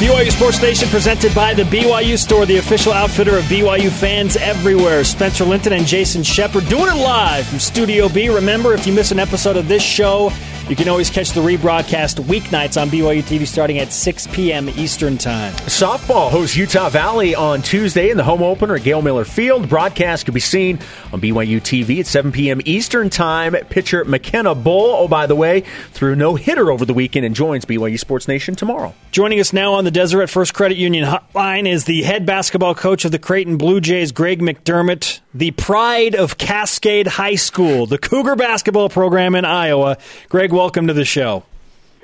[0.00, 5.04] BYU Sports Nation presented by the BYU Store, the official outfitter of BYU fans everywhere.
[5.04, 8.30] Spencer Linton and Jason Shepard doing it live from Studio B.
[8.30, 10.32] Remember, if you miss an episode of this show,
[10.70, 14.68] you can always catch the rebroadcast weeknights on BYU TV starting at 6 p.m.
[14.68, 15.52] Eastern Time.
[15.64, 19.68] Softball hosts Utah Valley on Tuesday in the home opener at Gail Miller Field.
[19.68, 20.78] Broadcast can be seen
[21.12, 22.60] on BYU TV at 7 p.m.
[22.66, 23.54] Eastern Time.
[23.68, 27.64] Pitcher McKenna Bull, oh, by the way, threw no hitter over the weekend and joins
[27.64, 28.94] BYU Sports Nation tomorrow.
[29.10, 33.04] Joining us now on the Deseret First Credit Union hotline is the head basketball coach
[33.04, 38.36] of the Creighton Blue Jays, Greg McDermott, the pride of Cascade High School, the Cougar
[38.36, 39.98] basketball program in Iowa.
[40.28, 41.44] Greg, welcome to the show.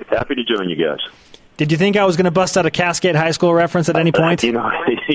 [0.09, 0.99] Happy to join you guys.
[1.57, 3.97] Did you think I was going to bust out a Cascade High School reference at
[3.97, 4.43] any point?
[4.43, 4.69] You know,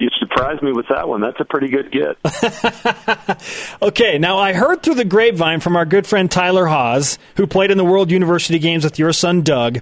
[0.00, 1.20] you surprised me with that one.
[1.20, 2.16] That's a pretty good get.
[3.82, 7.70] Okay, now I heard through the grapevine from our good friend Tyler Haws, who played
[7.70, 9.80] in the World University Games with your son Doug,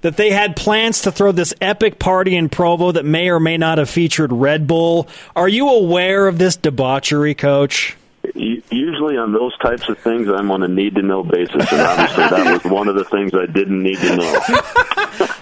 [0.00, 3.56] that they had plans to throw this epic party in Provo that may or may
[3.56, 5.08] not have featured Red Bull.
[5.34, 7.96] Are you aware of this debauchery, coach?
[8.34, 12.28] Usually on those types of things, I'm on a need to know basis, and obviously
[12.28, 14.42] that was one of the things I didn't need to know.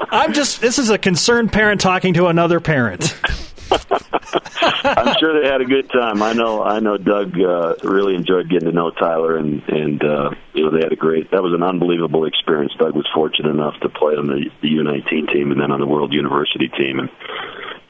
[0.11, 3.15] I'm just, this is a concerned parent talking to another parent.
[4.85, 6.23] I'm sure they had a good time.
[6.23, 6.63] I know.
[6.63, 6.97] I know.
[6.97, 10.93] Doug uh, really enjoyed getting to know Tyler, and and uh, you know they had
[10.93, 11.31] a great.
[11.31, 12.73] That was an unbelievable experience.
[12.79, 15.87] Doug was fortunate enough to play on the, the U19 team and then on the
[15.87, 17.11] World University team, and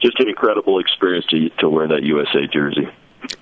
[0.01, 2.87] just an incredible experience to to wear that USA jersey.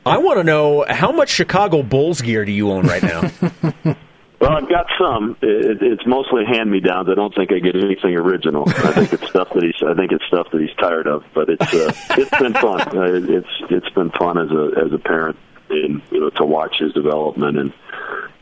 [0.05, 3.95] I want to know how much Chicago Bulls gear do you own right now?
[4.39, 5.38] Well, I've got some.
[5.41, 7.07] It, it's mostly hand me downs.
[7.09, 8.65] I don't think I get anything original.
[8.67, 9.81] I think it's stuff that he's.
[9.81, 11.23] I think it's stuff that he's tired of.
[11.33, 12.81] But it's uh, it's been fun.
[12.81, 15.38] Uh, It's it's been fun as a as a parent,
[15.69, 17.73] and you know to watch his development and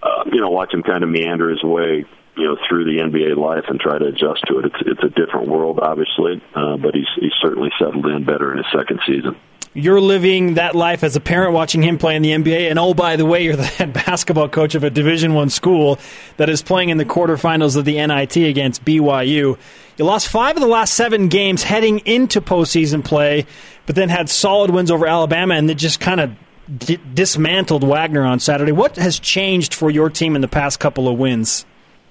[0.02, 3.38] uh, you know watch him kind of meander his way you know through the NBA
[3.38, 4.66] life and try to adjust to it.
[4.66, 8.58] It's it's a different world, obviously, uh, but he's he's certainly settled in better in
[8.58, 9.36] his second season.
[9.74, 12.70] You're living that life as a parent watching him play in the NBA.
[12.70, 16.00] And oh, by the way, you're the head basketball coach of a Division One school
[16.38, 19.58] that is playing in the quarterfinals of the NIT against BYU.
[19.98, 23.46] You lost five of the last seven games heading into postseason play,
[23.86, 26.32] but then had solid wins over Alabama and then just kind of
[26.78, 28.72] d- dismantled Wagner on Saturday.
[28.72, 31.66] What has changed for your team in the past couple of wins?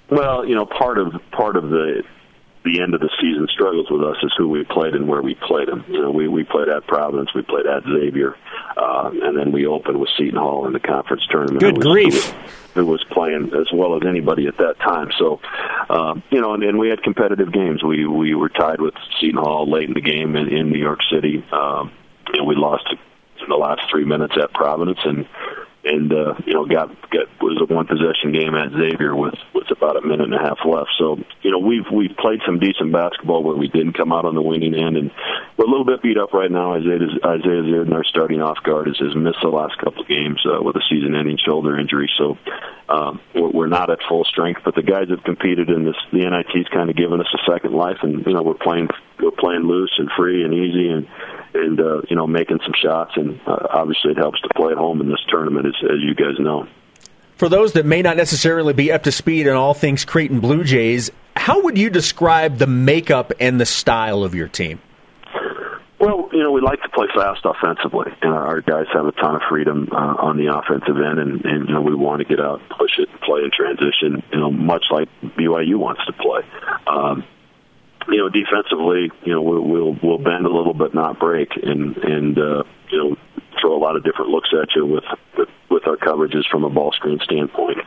[0.09, 2.03] Well, you know, part of part of the
[2.63, 5.35] the end of the season struggles with us is who we played and where we
[5.35, 5.83] played them.
[5.87, 8.35] You know, we we played at Providence, we played at Xavier,
[8.77, 11.59] uh, and then we opened with Seton Hall in the conference tournament.
[11.59, 12.31] Good was, grief!
[12.73, 15.11] Who was playing as well as anybody at that time.
[15.19, 15.39] So,
[15.89, 17.83] uh, you know, and, and we had competitive games.
[17.83, 20.99] We we were tied with Seton Hall late in the game in, in New York
[21.11, 21.43] City.
[21.51, 21.91] Um,
[22.33, 25.27] and we lost in the last three minutes at Providence, and
[25.83, 29.69] and uh, you know got got was a one possession game at Xavier with with
[29.71, 30.89] about a minute and a half left.
[30.97, 34.35] So you know we've we've played some decent basketball where we didn't come out on
[34.35, 35.11] the winning end, and
[35.57, 36.73] we're a little bit beat up right now.
[36.73, 40.39] Isaiah Isaiah Zierden, our starting off guard, has, has missed the last couple of games
[40.47, 42.09] uh, with a season-ending shoulder injury.
[42.17, 42.37] So
[42.87, 45.99] um, we're, we're not at full strength, but the guys have competed in this.
[46.11, 48.87] The NIT's kind of given us a second life, and you know we're playing
[49.19, 51.07] we're playing loose and free and easy and
[51.53, 53.11] and uh, you know making some shots.
[53.15, 56.15] And uh, obviously, it helps to play at home in this tournament, as, as you
[56.15, 56.67] guys know.
[57.37, 60.63] For those that may not necessarily be up to speed on all things Creighton Blue
[60.63, 64.79] Jays, how would you describe the makeup and the style of your team?
[65.99, 69.35] Well, you know, we like to play fast offensively, and our guys have a ton
[69.35, 72.41] of freedom uh, on the offensive end, and, and you know, we want to get
[72.41, 74.21] out, push it, play in transition.
[74.33, 76.41] You know, much like BYU wants to play.
[76.87, 77.23] Um,
[78.09, 81.97] you know, defensively, you know, we'll we'll, we'll bend a little but not break, and
[81.97, 83.17] and uh, you know,
[83.61, 85.03] throw a lot of different looks at you with
[85.37, 87.77] with, with our coverages from a ball screen standpoint.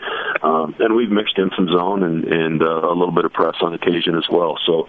[0.42, 3.56] Um, and we've mixed in some zone and and uh, a little bit of press
[3.60, 4.58] on occasion as well.
[4.66, 4.88] So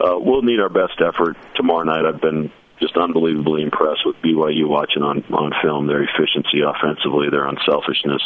[0.00, 2.04] uh, we'll need our best effort tomorrow night.
[2.04, 2.50] I've been
[2.80, 8.22] just unbelievably impressed with BYU watching on on film their efficiency offensively, their unselfishness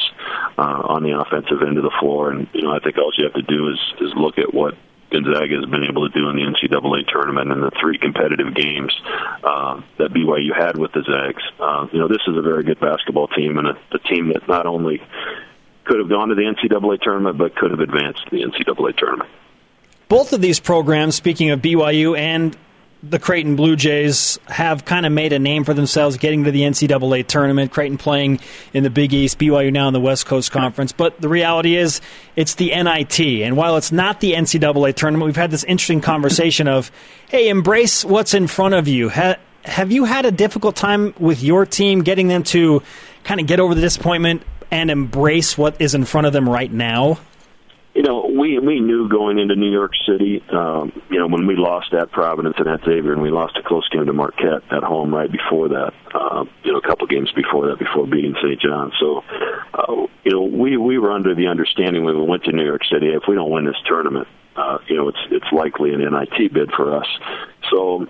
[0.58, 3.24] uh, on the offensive end of the floor, and you know I think all you
[3.24, 4.74] have to do is is look at what
[5.10, 8.92] Gonzaga has been able to do in the NCAA tournament and the three competitive games
[9.42, 11.42] uh, that BYU had with the Zags.
[11.58, 14.46] Uh, you know, this is a very good basketball team and a, a team that
[14.48, 15.02] not only
[15.84, 19.28] could have gone to the NCAA tournament, but could have advanced to the NCAA tournament.
[20.08, 22.56] Both of these programs, speaking of BYU and
[23.02, 26.62] the Creighton Blue Jays have kind of made a name for themselves getting to the
[26.62, 27.72] NCAA tournament.
[27.72, 28.40] Creighton playing
[28.74, 30.92] in the Big East, BYU now in the West Coast Conference.
[30.92, 32.02] But the reality is,
[32.36, 33.20] it's the NIT.
[33.20, 36.90] And while it's not the NCAA tournament, we've had this interesting conversation of,
[37.28, 39.08] hey, embrace what's in front of you.
[39.08, 42.82] Ha- have you had a difficult time with your team getting them to
[43.24, 46.70] kind of get over the disappointment and embrace what is in front of them right
[46.70, 47.18] now?
[48.00, 51.54] You know, we we knew going into New York City, um, you know, when we
[51.54, 54.82] lost at Providence and at Xavier, and we lost a close game to Marquette at
[54.82, 58.58] home right before that, uh, you know, a couple games before that, before beating St.
[58.58, 58.90] John.
[58.98, 59.22] So,
[59.74, 62.86] uh, you know, we we were under the understanding when we went to New York
[62.90, 64.26] City, if we don't win this tournament,
[64.56, 67.06] uh, you know, it's it's likely an NIT bid for us.
[67.70, 68.06] So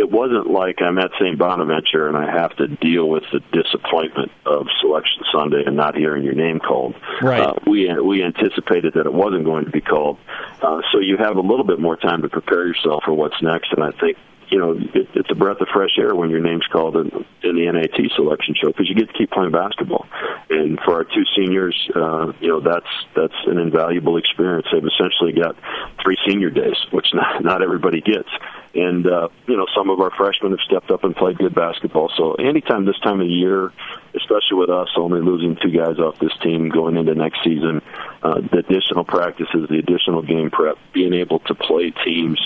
[0.00, 1.38] it wasn't like I'm at St.
[1.38, 6.24] Bonaventure and I have to deal with the disappointment of Selection Sunday and not hearing
[6.24, 6.94] your name called.
[7.20, 7.42] Right.
[7.42, 10.18] Uh, we we anticipated that it wasn't going to be called,
[10.62, 13.72] uh, so you have a little bit more time to prepare yourself for what's next.
[13.72, 14.16] And I think
[14.50, 17.54] you know, it, it's a breath of fresh air when your name's called in, in
[17.56, 20.06] the NIT selection show because you get to keep playing basketball.
[20.50, 24.66] And for our two seniors, uh, you know, that's that's an invaluable experience.
[24.72, 25.56] They've essentially got
[26.02, 28.28] three senior days, which not not everybody gets.
[28.74, 32.10] And uh, you know, some of our freshmen have stepped up and played good basketball.
[32.16, 33.72] So anytime this time of year,
[34.14, 37.82] especially with us only losing two guys off this team going into next season,
[38.22, 42.40] uh, the additional practices, the additional game prep, being able to play teams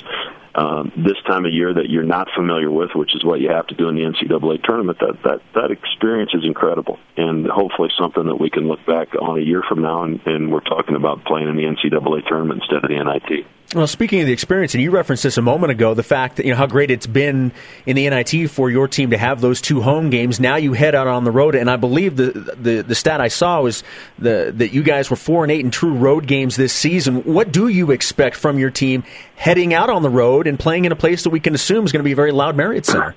[0.55, 3.67] um, this time of year that you're not familiar with, which is what you have
[3.69, 4.99] to do in the NCAA tournament.
[5.01, 9.39] That that that experience is incredible, and hopefully something that we can look back on
[9.39, 12.85] a year from now, and, and we're talking about playing in the NCAA tournament instead
[12.85, 13.47] of the NIT.
[13.75, 16.47] Well, speaking of the experience, and you referenced this a moment ago, the fact that
[16.47, 17.51] you know how great it's been
[17.87, 20.39] in the NIT for your team to have those two home games.
[20.39, 23.29] Now you head out on the road, and I believe the the, the stat I
[23.29, 23.83] saw was
[24.19, 27.25] the that you guys were four and eight in true road games this season.
[27.25, 29.03] What do you expect from your team
[29.35, 31.91] heading out on the road and playing in a place that we can assume is
[31.91, 33.17] going to be a very loud Marriott Center?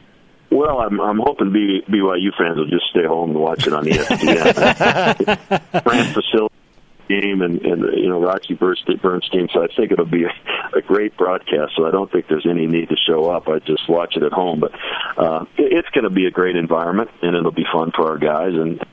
[0.49, 3.83] Well, I'm I'm hoping B, BYU fans will just stay home and watch it on
[3.83, 5.83] the ESPN.
[5.83, 6.49] Fran Fraschilla
[7.07, 9.49] game and, and you know Roxy Bernstein.
[9.53, 11.73] So I think it'll be a, a great broadcast.
[11.75, 13.47] So I don't think there's any need to show up.
[13.47, 14.59] I just watch it at home.
[14.59, 14.71] But
[15.17, 18.17] uh, it, it's going to be a great environment, and it'll be fun for our
[18.17, 18.53] guys.
[18.53, 18.83] And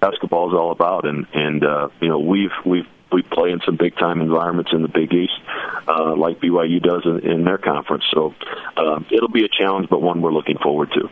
[0.00, 1.06] basketball is all about.
[1.06, 4.82] And and uh, you know we've we've we play in some big time environments in
[4.82, 5.32] the Big East,
[5.88, 8.04] uh, like BYU does in, in their conference.
[8.12, 8.34] So
[8.76, 11.10] uh, it'll be a challenge, but one we're looking forward to.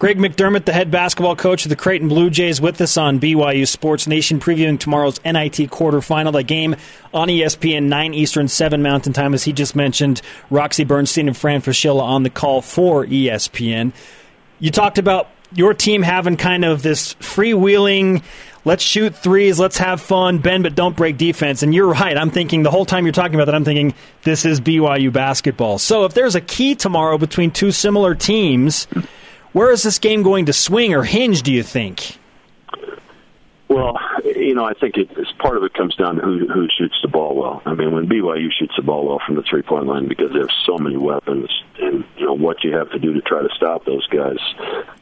[0.00, 3.68] Greg McDermott, the head basketball coach of the Creighton Blue Jays, with us on BYU
[3.68, 6.32] Sports Nation, previewing tomorrow's NIT quarterfinal.
[6.32, 6.74] That game
[7.12, 10.22] on ESPN, 9 Eastern, 7 Mountain Time, as he just mentioned.
[10.48, 13.92] Roxy Bernstein and Fran Fraschilla on the call for ESPN.
[14.58, 18.22] You talked about your team having kind of this freewheeling,
[18.64, 21.62] let's shoot threes, let's have fun, bend but don't break defense.
[21.62, 22.16] And you're right.
[22.16, 23.92] I'm thinking the whole time you're talking about that, I'm thinking
[24.22, 25.78] this is BYU basketball.
[25.78, 28.86] So if there's a key tomorrow between two similar teams,
[29.52, 32.18] where is this game going to swing or hinge, do you think?
[33.70, 36.66] Well, you know, I think it, it's part of it comes down to who who
[36.76, 37.62] shoots the ball well.
[37.64, 40.40] I mean, when BYU shoots the ball well from the three point line because they
[40.40, 41.48] have so many weapons,
[41.78, 44.38] and you know what you have to do to try to stop those guys,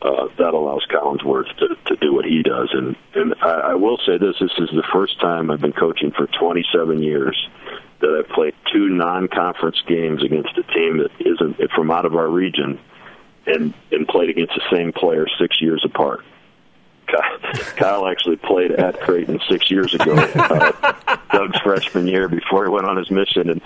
[0.02, 2.68] uh, that allows Collinsworth to to do what he does.
[2.74, 6.10] And and I, I will say this: this is the first time I've been coaching
[6.10, 7.48] for 27 years
[8.00, 12.28] that I've played two non-conference games against a team that isn't from out of our
[12.28, 12.78] region,
[13.48, 16.24] and and played against the same player six years apart.
[17.76, 22.86] Kyle actually played at Creighton six years ago, uh, Doug's freshman year before he went
[22.86, 23.50] on his mission.
[23.50, 23.62] And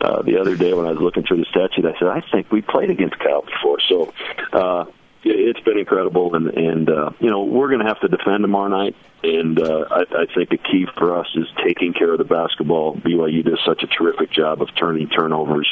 [0.00, 2.52] uh, the other day when I was looking through the statute, I said, I think
[2.52, 3.78] we played against Kyle before.
[3.88, 4.12] So
[4.52, 4.84] uh,
[5.24, 8.68] it's been incredible, and and uh, you know we're going to have to defend tomorrow
[8.68, 8.96] night.
[9.22, 12.94] And uh, I, I think the key for us is taking care of the basketball.
[12.96, 15.68] BYU does such a terrific job of turning turnovers,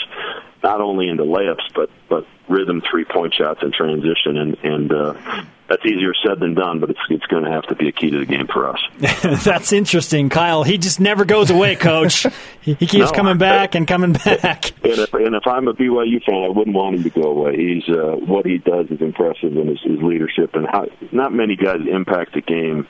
[0.62, 5.14] not only into layups, but but rhythm three point shots in transition, and and uh,
[5.72, 8.10] that's easier said than done, but it's it's going to have to be a key
[8.10, 8.78] to the game for us.
[9.42, 10.64] that's interesting, Kyle.
[10.64, 12.26] He just never goes away, Coach.
[12.60, 14.72] he, keeps no, coming back I, and coming back.
[14.82, 17.56] And if, and if I'm a BYU fan, I wouldn't want him to go away.
[17.56, 21.56] He's uh, what he does is impressive, and his, his leadership, and how not many
[21.56, 22.86] guys impact the game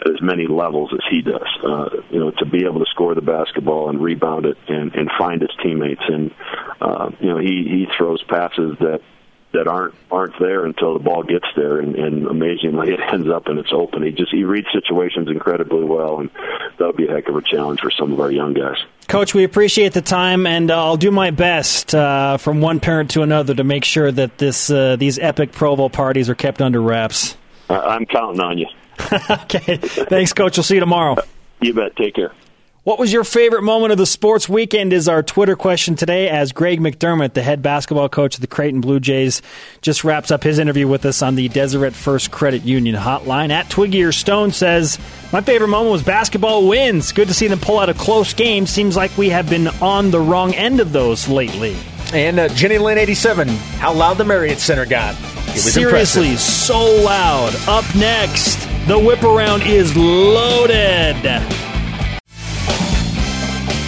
[0.00, 1.46] at as many levels as he does.
[1.62, 5.10] Uh, you know, to be able to score the basketball and rebound it and, and
[5.16, 6.32] find his teammates, and
[6.80, 9.00] uh, you know, he he throws passes that
[9.54, 13.46] that aren't aren't there until the ball gets there, and, and amazingly it ends up
[13.46, 14.02] and it's open.
[14.02, 16.30] He just he reads situations incredibly well, and
[16.78, 18.76] that'll be a heck of a challenge for some of our young guys.
[19.08, 23.10] Coach, we appreciate the time, and uh, I'll do my best uh, from one parent
[23.12, 26.80] to another to make sure that this uh, these epic Provo parties are kept under
[26.80, 27.36] wraps.
[27.70, 28.66] I'm counting on you.
[29.30, 30.56] okay, thanks, Coach.
[30.56, 31.16] We'll see you tomorrow.
[31.60, 31.96] You bet.
[31.96, 32.32] Take care.
[32.84, 36.52] What was your favorite moment of the sports weekend is our Twitter question today as
[36.52, 39.40] Greg McDermott, the head basketball coach of the Creighton Blue Jays,
[39.80, 43.48] just wraps up his interview with us on the Deseret First Credit Union hotline.
[43.48, 44.98] At Twiggy or Stone says,
[45.32, 47.12] My favorite moment was basketball wins.
[47.12, 48.66] Good to see them pull out a close game.
[48.66, 51.74] Seems like we have been on the wrong end of those lately.
[52.12, 55.14] And uh, Jenny Lynn 87, how loud the Marriott Center got.
[55.54, 56.38] Seriously, impressive.
[56.38, 57.54] so loud.
[57.66, 58.56] Up next,
[58.86, 61.16] the whip around is loaded.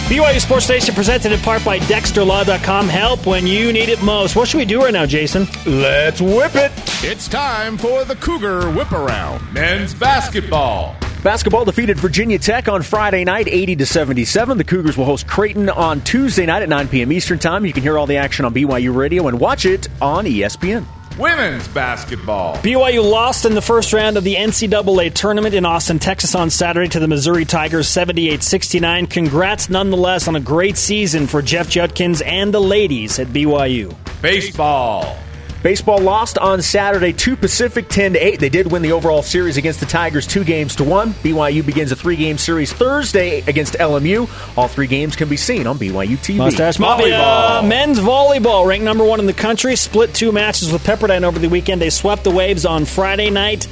[0.07, 2.87] BYU Sports Nation presented in part by DexterLaw.com.
[2.87, 4.37] Help when you need it most.
[4.37, 5.47] What should we do right now, Jason?
[5.65, 6.71] Let's whip it.
[7.03, 9.53] It's time for the Cougar Whip Around.
[9.53, 10.95] Men's basketball.
[11.23, 14.57] Basketball defeated Virginia Tech on Friday night, 80 to 77.
[14.57, 17.11] The Cougars will host Creighton on Tuesday night at 9 p.m.
[17.11, 17.65] Eastern Time.
[17.65, 20.85] You can hear all the action on BYU Radio and watch it on ESPN.
[21.17, 22.57] Women's basketball.
[22.57, 26.89] BYU lost in the first round of the NCAA tournament in Austin, Texas on Saturday
[26.89, 29.07] to the Missouri Tigers 78 69.
[29.07, 33.95] Congrats nonetheless on a great season for Jeff Judkins and the ladies at BYU.
[34.21, 35.17] Baseball.
[35.63, 38.39] Baseball lost on Saturday to Pacific 10 to 8.
[38.39, 41.13] They did win the overall series against the Tigers 2 games to 1.
[41.13, 44.29] BYU begins a 3-game series Thursday against LMU.
[44.57, 46.37] All 3 games can be seen on BYU TV.
[46.37, 47.67] Mustache Volleyball.
[47.67, 51.49] Men's volleyball ranked number 1 in the country, split two matches with Pepperdine over the
[51.49, 51.81] weekend.
[51.81, 53.67] They swept the Waves on Friday night,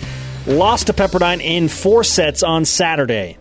[0.48, 3.38] lost to Pepperdine in 4 sets on Saturday.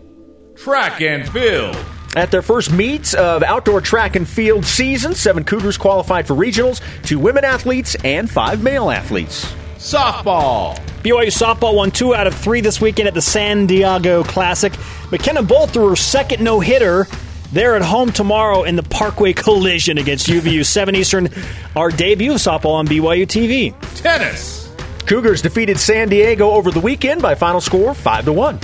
[0.57, 1.77] Track and field.
[2.17, 6.81] At their first meet of outdoor track and field season, seven Cougars qualified for regionals,
[7.03, 9.53] two women athletes, and five male athletes.
[9.79, 10.79] Softball.
[11.03, 14.73] BYU softball won two out of three this weekend at the San Diego Classic.
[15.11, 17.07] McKenna Bull threw her second no hitter.
[17.53, 21.29] They're at home tomorrow in the Parkway Collision against UVU 7 Eastern.
[21.77, 23.75] Our debut of softball on BYU TV.
[24.01, 24.73] Tennis.
[25.07, 28.59] Cougars defeated San Diego over the weekend by final score 5 to 1.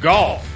[0.00, 0.47] Golf.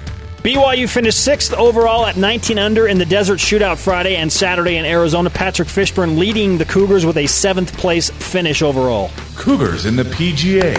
[0.43, 4.83] BYU finished sixth overall at 19 under in the Desert Shootout Friday and Saturday in
[4.83, 5.29] Arizona.
[5.29, 9.09] Patrick Fishburn leading the Cougars with a seventh place finish overall.
[9.37, 10.75] Cougars in the PGA.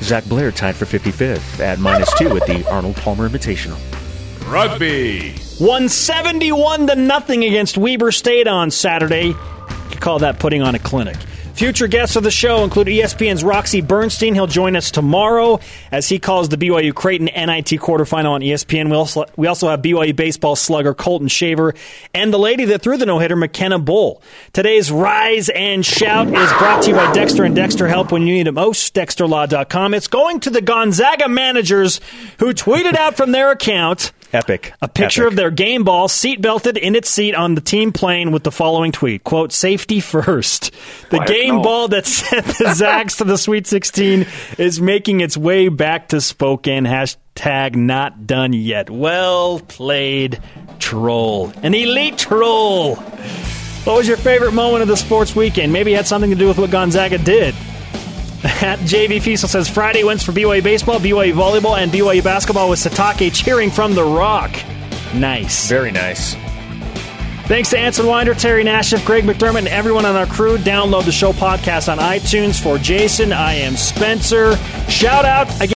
[0.00, 3.80] Zac Blair tied for 55th at minus two at the Arnold Palmer Invitational.
[4.48, 5.32] Rugby.
[5.58, 9.26] 171 to nothing against Weber State on Saturday.
[9.26, 9.36] You
[9.90, 11.16] could call that putting on a clinic.
[11.56, 14.34] Future guests of the show include ESPN's Roxy Bernstein.
[14.34, 15.58] He'll join us tomorrow
[15.90, 18.90] as he calls the BYU Creighton NIT quarterfinal on ESPN.
[18.90, 21.72] We also, we also have BYU baseball slugger Colton Shaver
[22.12, 24.22] and the lady that threw the no hitter, McKenna Bull.
[24.52, 28.34] Today's Rise and Shout is brought to you by Dexter and Dexter Help when you
[28.34, 28.94] need it most.
[28.94, 29.94] DexterLaw.com.
[29.94, 32.02] It's going to the Gonzaga managers
[32.38, 34.72] who tweeted out from their account Epic.
[34.80, 35.32] a picture Epic.
[35.32, 38.50] of their game ball seat belted in its seat on the team plane with the
[38.50, 40.72] following tweet quote safety first.
[41.10, 41.62] The Quiet, game no.
[41.62, 44.26] ball that sent the zags to the sweet 16
[44.58, 46.84] is making its way back to spokane.
[46.84, 48.90] Hashtag not done yet.
[48.90, 50.40] Well played
[50.78, 51.52] troll.
[51.62, 52.96] An elite troll.
[52.96, 55.72] What was your favorite moment of the sports weekend?
[55.72, 57.54] Maybe it had something to do with what gonzaga did
[58.46, 62.78] at JV Fiesel says Friday wins for BYU baseball, BYU volleyball, and BYU basketball with
[62.78, 64.50] Sitake cheering from the rock.
[65.14, 65.68] Nice.
[65.68, 66.34] Very nice.
[67.46, 70.58] Thanks to Anson Winder, Terry Nashif, Greg McDermott, and everyone on our crew.
[70.58, 72.60] Download the show podcast on iTunes.
[72.60, 74.56] For Jason, I am Spencer.
[74.88, 75.74] Shout out again.